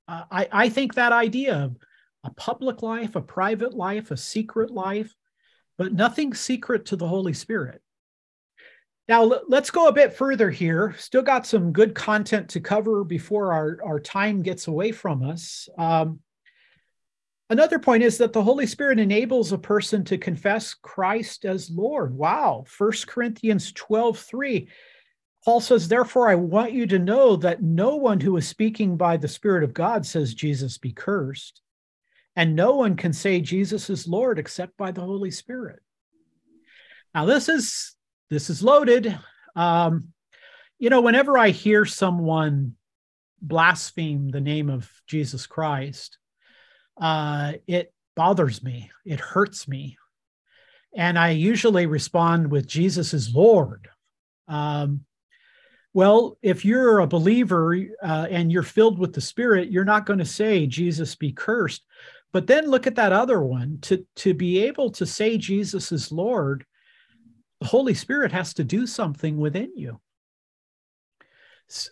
[0.07, 1.75] I, I think that idea of
[2.23, 5.15] a public life a private life a secret life
[5.79, 7.81] but nothing secret to the holy spirit.
[9.07, 10.93] Now let's go a bit further here.
[10.99, 15.67] Still got some good content to cover before our, our time gets away from us.
[15.79, 16.19] Um,
[17.49, 22.15] another point is that the holy spirit enables a person to confess christ as lord.
[22.15, 22.63] Wow.
[22.67, 24.69] First corinthians 12 3
[25.43, 29.17] Paul says, Therefore, I want you to know that no one who is speaking by
[29.17, 31.61] the Spirit of God says Jesus be cursed.
[32.35, 35.79] And no one can say Jesus is Lord except by the Holy Spirit.
[37.13, 37.95] Now, this is
[38.29, 39.17] this is loaded.
[39.55, 40.09] Um,
[40.79, 42.75] you know, whenever I hear someone
[43.41, 46.17] blaspheme the name of Jesus Christ,
[46.99, 48.91] uh, it bothers me.
[49.05, 49.97] It hurts me.
[50.95, 53.89] And I usually respond with Jesus is Lord.
[54.47, 55.05] Um,
[55.93, 60.19] well, if you're a believer uh, and you're filled with the Spirit, you're not going
[60.19, 61.85] to say, Jesus be cursed.
[62.31, 63.79] But then look at that other one.
[63.83, 66.65] To, to be able to say Jesus is Lord,
[67.59, 69.99] the Holy Spirit has to do something within you.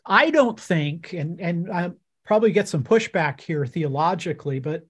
[0.06, 1.92] I don't think, and, and I
[2.26, 4.84] probably get some pushback here theologically, but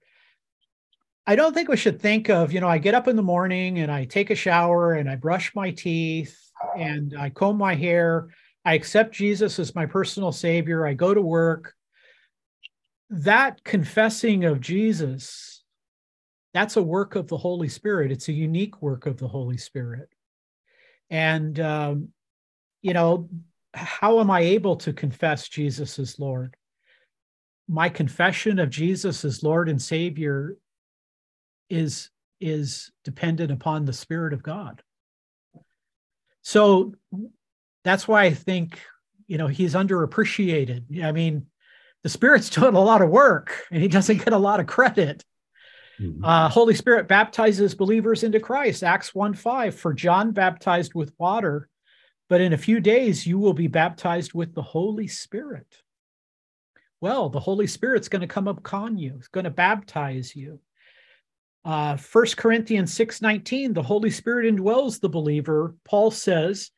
[1.26, 3.78] I don't think we should think of, you know, I get up in the morning
[3.80, 6.36] and I take a shower and I brush my teeth
[6.76, 8.28] and I comb my hair
[8.64, 10.86] I accept Jesus as my personal savior.
[10.86, 11.74] I go to work.
[13.10, 15.64] That confessing of Jesus,
[16.54, 18.12] that's a work of the Holy Spirit.
[18.12, 20.08] It's a unique work of the Holy Spirit.
[21.08, 22.08] And, um,
[22.82, 23.28] you know,
[23.74, 26.56] how am I able to confess Jesus as Lord?
[27.68, 30.56] My confession of Jesus as Lord and Savior
[31.68, 34.82] is is dependent upon the Spirit of God.
[36.42, 36.94] So
[37.84, 38.80] that's why I think,
[39.26, 41.02] you know, he's underappreciated.
[41.02, 41.46] I mean,
[42.02, 45.24] the Spirit's doing a lot of work and he doesn't get a lot of credit.
[46.00, 46.24] Mm-hmm.
[46.24, 48.82] Uh, Holy Spirit baptizes believers into Christ.
[48.82, 49.74] Acts 1 5.
[49.74, 51.68] For John baptized with water,
[52.28, 55.66] but in a few days you will be baptized with the Holy Spirit.
[57.00, 60.60] Well, the Holy Spirit's going to come upon you, it's going to baptize you.
[61.62, 65.74] Uh, 1 Corinthians 6 19, the Holy Spirit indwells the believer.
[65.84, 66.70] Paul says,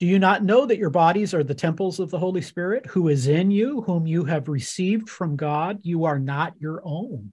[0.00, 3.08] do you not know that your bodies are the temples of the Holy Spirit who
[3.08, 5.80] is in you, whom you have received from God?
[5.82, 7.32] You are not your own.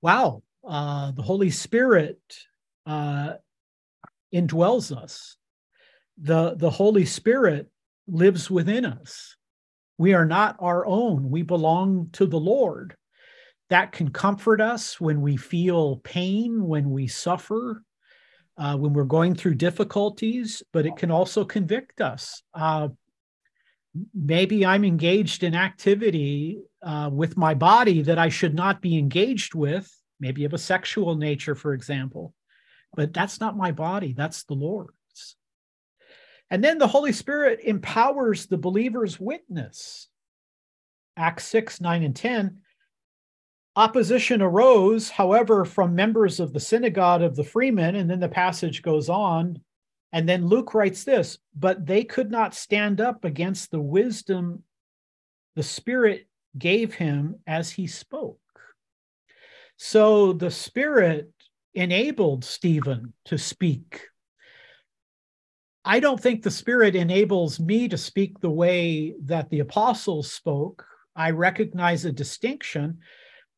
[0.00, 0.42] Wow.
[0.66, 2.20] Uh, the Holy Spirit
[2.86, 3.34] uh,
[4.32, 5.36] indwells us.
[6.18, 7.68] The, the Holy Spirit
[8.06, 9.36] lives within us.
[9.98, 11.30] We are not our own.
[11.30, 12.94] We belong to the Lord.
[13.70, 17.82] That can comfort us when we feel pain, when we suffer,
[18.58, 22.42] uh, when we're going through difficulties, but it can also convict us.
[22.52, 22.88] Uh,
[24.14, 29.54] maybe I'm engaged in activity uh, with my body that I should not be engaged
[29.54, 32.34] with, maybe of a sexual nature, for example.
[32.94, 34.92] But that's not my body, that's the Lord's.
[36.50, 40.08] And then the Holy Spirit empowers the believer's witness.
[41.16, 42.58] Acts 6, 9, and 10
[43.78, 48.82] Opposition arose, however, from members of the synagogue of the freemen, and then the passage
[48.82, 49.60] goes on.
[50.12, 54.64] And then Luke writes this, but they could not stand up against the wisdom
[55.54, 56.26] the Spirit
[56.58, 58.40] gave him as he spoke.
[59.76, 61.30] So the Spirit
[61.72, 64.08] enabled Stephen to speak.
[65.84, 70.84] I don't think the Spirit enables me to speak the way that the apostles spoke.
[71.14, 72.98] I recognize a distinction,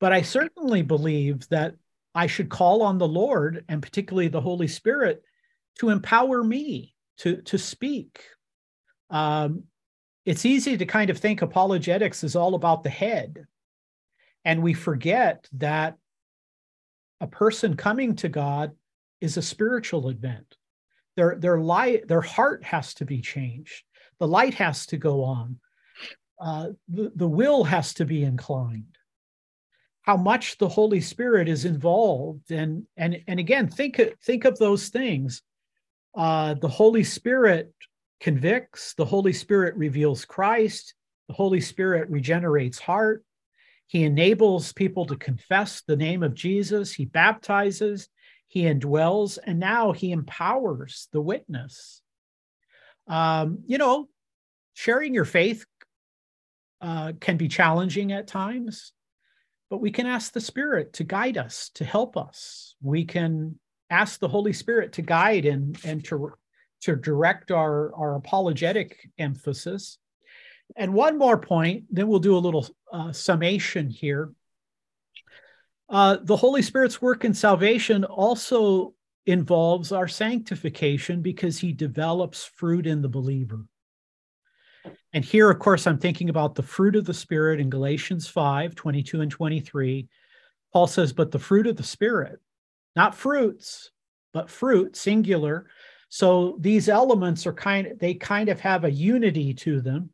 [0.01, 1.75] but I certainly believe that
[2.15, 5.23] I should call on the Lord and particularly the Holy Spirit
[5.79, 8.25] to empower me to, to speak.
[9.11, 9.65] Um,
[10.25, 13.47] it's easy to kind of think apologetics is all about the head.
[14.45, 15.97] And we forget that
[17.21, 18.73] a person coming to God
[19.21, 20.57] is a spiritual event.
[21.17, 23.85] Their, their, light, their heart has to be changed.
[24.19, 25.59] The light has to go on.
[26.41, 28.97] Uh, the, the will has to be inclined.
[30.03, 32.51] How much the Holy Spirit is involved.
[32.51, 35.43] And, and, and again, think, think of those things.
[36.17, 37.73] Uh, the Holy Spirit
[38.21, 40.95] convicts, the Holy Spirit reveals Christ,
[41.29, 43.25] the Holy Spirit regenerates heart,
[43.91, 46.93] he enables people to confess the name of Jesus.
[46.93, 48.09] He baptizes,
[48.47, 52.01] he indwells, and now he empowers the witness.
[53.09, 54.09] Um, you know,
[54.75, 55.67] sharing your faith
[56.81, 58.93] uh, can be challenging at times,
[59.71, 62.75] but we can ask the Spirit to guide us, to help us.
[62.83, 63.59] We can
[63.89, 66.33] ask the Holy Spirit to guide and, and to,
[66.83, 69.99] to direct our, our apologetic emphasis.
[70.77, 74.33] And one more point, then we'll do a little uh, summation here.
[75.89, 78.95] Uh, the Holy Spirit's work in salvation also
[79.27, 83.67] involves our sanctification because he develops fruit in the believer.
[85.13, 88.75] And here, of course, I'm thinking about the fruit of the Spirit in Galatians 5
[88.75, 90.09] 22 and 23.
[90.73, 92.39] Paul says, But the fruit of the Spirit,
[92.95, 93.91] not fruits,
[94.33, 95.67] but fruit, singular.
[96.09, 100.11] So these elements are kind of, they kind of have a unity to them.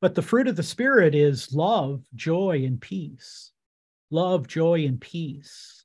[0.00, 3.52] But the fruit of the Spirit is love, joy, and peace.
[4.10, 5.84] Love, joy, and peace.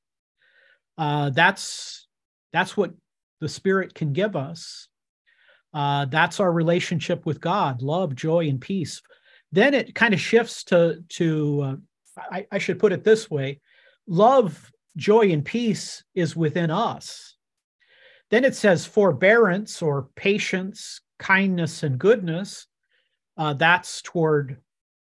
[0.97, 2.08] Uh, that's
[2.52, 2.91] that's what
[3.39, 4.89] the Spirit can give us.
[5.74, 9.01] Uh, that's our relationship with God: love, joy, and peace.
[9.51, 11.61] Then it kind of shifts to to.
[11.61, 11.76] Uh,
[12.17, 13.61] I, I should put it this way:
[14.07, 17.36] love, joy, and peace is within us.
[18.30, 22.67] Then it says forbearance or patience, kindness, and goodness
[23.38, 24.57] uh, that's toward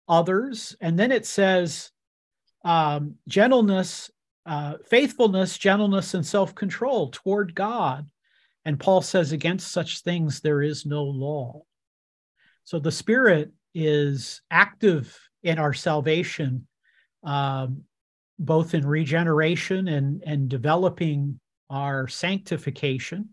[0.08, 0.76] others.
[0.82, 1.92] And then it says
[2.64, 4.10] um, gentleness,
[4.46, 8.10] uh, faithfulness, gentleness, and self control toward God.
[8.70, 11.64] And Paul says, against such things there is no law.
[12.66, 16.68] So the Spirit is active in our salvation,
[17.24, 17.86] um,
[18.38, 21.40] both in regeneration and, and developing
[21.72, 23.30] our sanctification.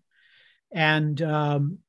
[0.73, 1.81] And um,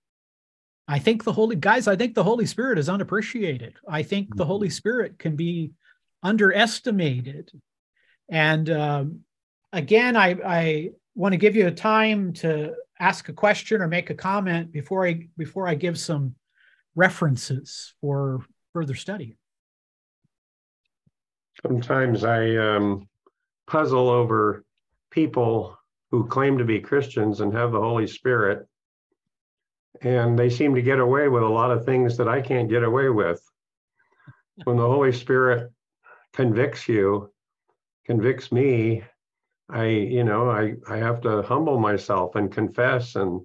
[0.86, 3.76] I think the Holy guys, I think the Holy Spirit is unappreciated.
[3.88, 4.74] I think the Holy mm-hmm.
[4.74, 5.72] Spirit can be
[6.22, 7.50] underestimated.
[8.30, 9.22] And um,
[9.72, 14.10] again, I, I want to give you a time to ask a question or make
[14.10, 16.36] a comment before I before I give some
[16.96, 19.36] references for further study.
[21.66, 23.10] Sometimes I um,
[23.66, 24.64] puzzle over
[25.10, 25.78] people
[26.12, 28.68] who claim to be Christians and have the Holy Spirit
[30.02, 32.84] and they seem to get away with a lot of things that I can't get
[32.84, 33.42] away with.
[34.64, 35.72] When the Holy Spirit
[36.34, 37.32] convicts you,
[38.06, 39.04] convicts me,
[39.70, 43.42] I, you know, I, I have to humble myself and confess and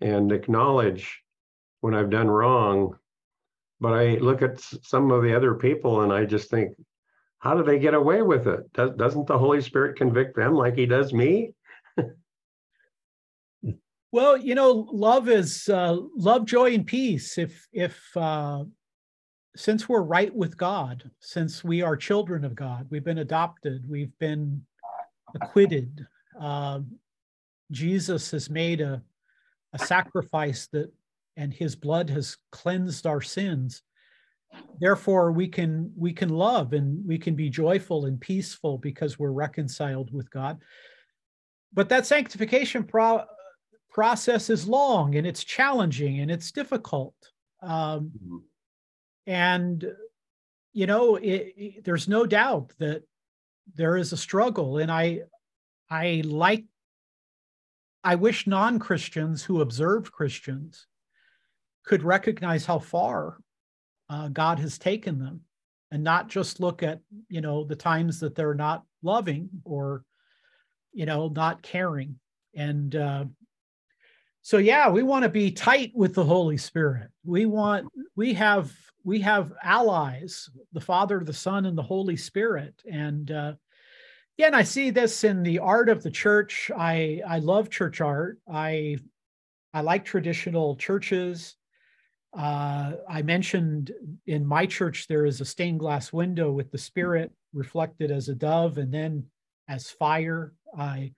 [0.00, 1.22] and acknowledge
[1.80, 2.96] when I've done wrong.
[3.80, 6.76] But I look at some of the other people and I just think,
[7.38, 8.72] how do they get away with it?
[8.72, 11.54] Does, doesn't the Holy Spirit convict them like he does me?
[14.14, 17.38] Well, you know, love is uh, love, joy, and peace.
[17.38, 18.64] If if uh,
[19.56, 24.12] since we're right with God, since we are children of God, we've been adopted, we've
[24.18, 24.66] been
[25.34, 26.06] acquitted.
[26.40, 26.80] Uh,
[27.70, 29.02] Jesus has made a
[29.72, 30.92] a sacrifice that,
[31.36, 33.82] and His blood has cleansed our sins.
[34.80, 39.32] Therefore, we can we can love and we can be joyful and peaceful because we're
[39.32, 40.60] reconciled with God.
[41.72, 43.24] But that sanctification pro-
[43.90, 47.14] process is long and it's challenging and it's difficult.
[47.62, 48.36] Um, mm-hmm.
[49.26, 49.86] And,
[50.74, 53.04] you know, it, it, there's no doubt that
[53.74, 54.78] there is a struggle.
[54.78, 55.22] And I,
[55.90, 56.64] I like,
[58.04, 60.86] I wish non Christians who observe Christians
[61.84, 63.38] could recognize how far
[64.08, 65.40] uh, God has taken them
[65.90, 70.04] and not just look at, you know, the times that they're not loving or,
[70.92, 72.18] you know, not caring.
[72.54, 73.24] And, uh,
[74.42, 77.86] so yeah we want to be tight with the holy spirit we want
[78.16, 78.72] we have
[79.04, 83.52] we have allies the father the son and the holy spirit and uh
[84.38, 88.38] again i see this in the art of the church i i love church art
[88.52, 88.96] i
[89.74, 91.56] I like traditional churches.
[92.36, 93.92] Uh, I mentioned
[94.26, 98.34] in my church there is a stained glass window with the Spirit reflected as a
[98.34, 99.24] dove and then
[99.68, 100.52] as fire.
[100.76, 101.12] I,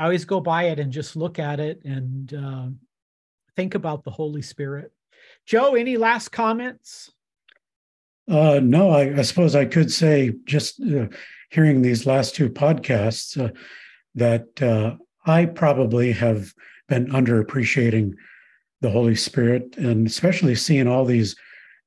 [0.00, 2.68] I always go by it and just look at it and uh,
[3.54, 4.92] think about the Holy Spirit.
[5.44, 7.12] Joe, any last comments?
[8.26, 11.08] Uh, no, I, I, suppose I could say just uh,
[11.50, 13.52] hearing these last two podcasts uh,
[14.14, 14.96] that uh,
[15.26, 16.54] I probably have
[16.88, 18.14] been underappreciating
[18.80, 21.36] the Holy Spirit, and especially seeing all these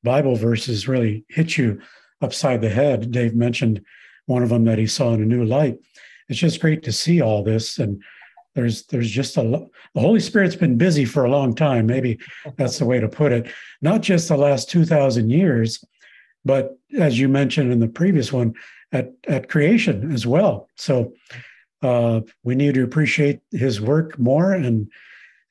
[0.04, 1.82] Bible verses really hit you
[2.22, 3.10] upside the head.
[3.10, 3.84] Dave mentioned
[4.28, 5.80] one of them that he saw in a new light.
[6.30, 8.02] It's just great to see all this, and
[8.56, 11.86] there's there's just a the Holy Spirit's been busy for a long time.
[11.86, 12.20] Maybe
[12.56, 13.52] that's the way to put it.
[13.82, 15.84] Not just the last two thousand years,
[16.46, 18.54] but as you mentioned in the previous one,
[18.92, 20.70] at at creation as well.
[20.78, 21.14] So
[21.82, 24.90] uh, we need to appreciate His work more and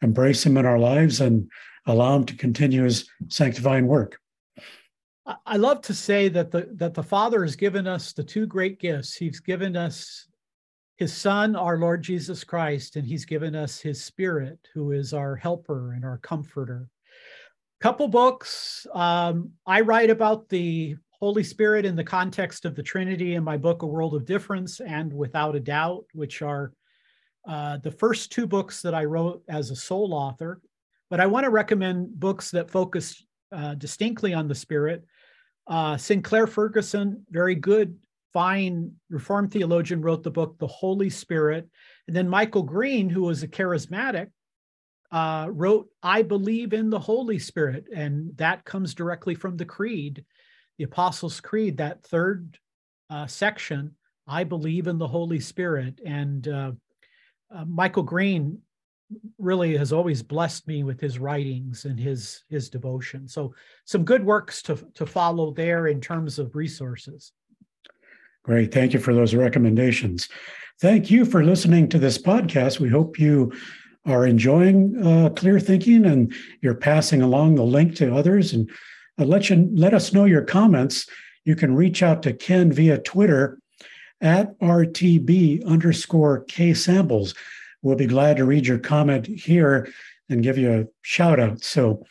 [0.00, 1.50] embrace Him in our lives and
[1.86, 4.18] allow Him to continue His sanctifying work.
[5.46, 8.80] I love to say that the that the Father has given us the two great
[8.80, 9.14] gifts.
[9.14, 10.26] He's given us
[11.02, 15.34] his son, our Lord Jesus Christ, and he's given us his spirit, who is our
[15.34, 16.88] helper and our comforter.
[17.80, 18.86] Couple books.
[18.94, 23.56] Um, I write about the Holy Spirit in the context of the Trinity in my
[23.56, 26.72] book, A World of Difference and Without a Doubt, which are
[27.48, 30.60] uh, the first two books that I wrote as a sole author.
[31.10, 35.04] But I want to recommend books that focus uh, distinctly on the Spirit.
[35.66, 37.98] Uh, Sinclair Ferguson, very good,
[38.32, 41.68] fine Reformed theologian, wrote the book The Holy Spirit.
[42.06, 44.28] And then Michael Green, who was a charismatic,
[45.10, 47.86] uh, wrote I Believe in the Holy Spirit.
[47.94, 50.24] And that comes directly from the Creed,
[50.78, 52.58] the Apostles' Creed, that third
[53.10, 53.94] uh, section.
[54.26, 56.00] I believe in the Holy Spirit.
[56.04, 56.72] And uh,
[57.54, 58.58] uh Michael Green
[59.38, 63.28] really has always blessed me with his writings and his his devotion.
[63.28, 63.54] So
[63.84, 67.32] some good works to to follow there in terms of resources.
[68.44, 68.74] Great.
[68.74, 70.28] Thank you for those recommendations.
[70.80, 72.80] Thank you for listening to this podcast.
[72.80, 73.52] We hope you
[74.04, 78.68] are enjoying uh, clear thinking and you're passing along the link to others and
[79.20, 81.06] uh, let you let us know your comments.
[81.44, 83.60] You can reach out to Ken via Twitter
[84.20, 87.34] at RTB underscore K samples.
[87.82, 89.88] We'll be glad to read your comment here
[90.28, 91.62] and give you a shout out.
[91.62, 92.04] So,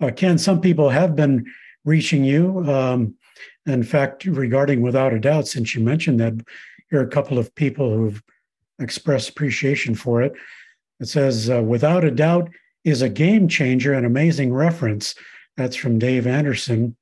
[0.00, 1.44] uh, Ken, some people have been
[1.84, 2.60] reaching you.
[2.70, 3.16] Um,
[3.66, 6.34] in fact, regarding without a doubt, since you mentioned that,
[6.90, 8.22] here are a couple of people who've
[8.78, 10.32] expressed appreciation for it.
[11.00, 12.50] It says, uh, without a doubt,
[12.84, 15.14] is a game changer and amazing reference.
[15.56, 16.96] That's from Dave Anderson.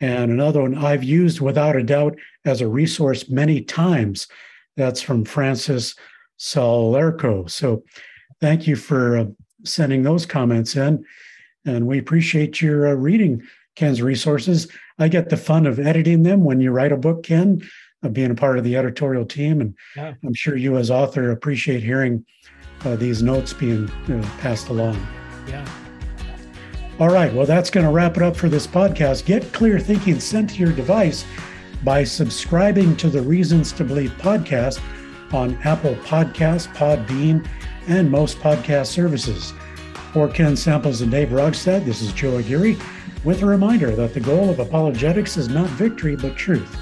[0.00, 4.28] And another one I've used without a doubt as a resource many times.
[4.76, 5.94] That's from Francis
[6.38, 7.48] Salerco.
[7.50, 7.84] So
[8.40, 9.24] thank you for uh,
[9.64, 11.04] sending those comments in.
[11.64, 13.42] And we appreciate your uh, reading
[13.76, 14.68] Ken's resources.
[15.02, 17.60] I get the fun of editing them when you write a book, Ken,
[18.04, 19.60] of being a part of the editorial team.
[19.60, 20.14] And yeah.
[20.24, 22.24] I'm sure you, as author, appreciate hearing
[22.84, 25.04] uh, these notes being uh, passed along.
[25.48, 25.68] Yeah.
[27.00, 27.34] All right.
[27.34, 29.24] Well, that's going to wrap it up for this podcast.
[29.24, 31.24] Get clear thinking sent to your device
[31.82, 34.80] by subscribing to the Reasons to Believe podcast
[35.34, 37.44] on Apple Podcasts, Podbean,
[37.88, 39.52] and most podcast services.
[40.12, 42.76] For Ken Samples and Dave Rogstad, this is Joe Aguirre
[43.24, 46.76] with a reminder that the goal of apologetics is not victory but truth.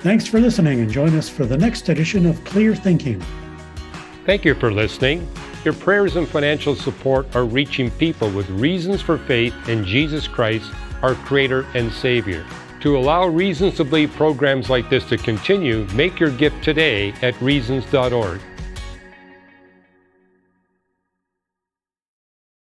[0.00, 3.22] Thanks for listening and join us for the next edition of Clear Thinking.
[4.24, 5.28] Thank you for listening.
[5.64, 10.70] Your prayers and financial support are reaching people with reasons for faith in Jesus Christ,
[11.02, 12.44] our Creator and Savior.
[12.80, 17.40] To allow Reasons to Believe programs like this to continue, make your gift today at
[17.42, 18.40] reasons.org.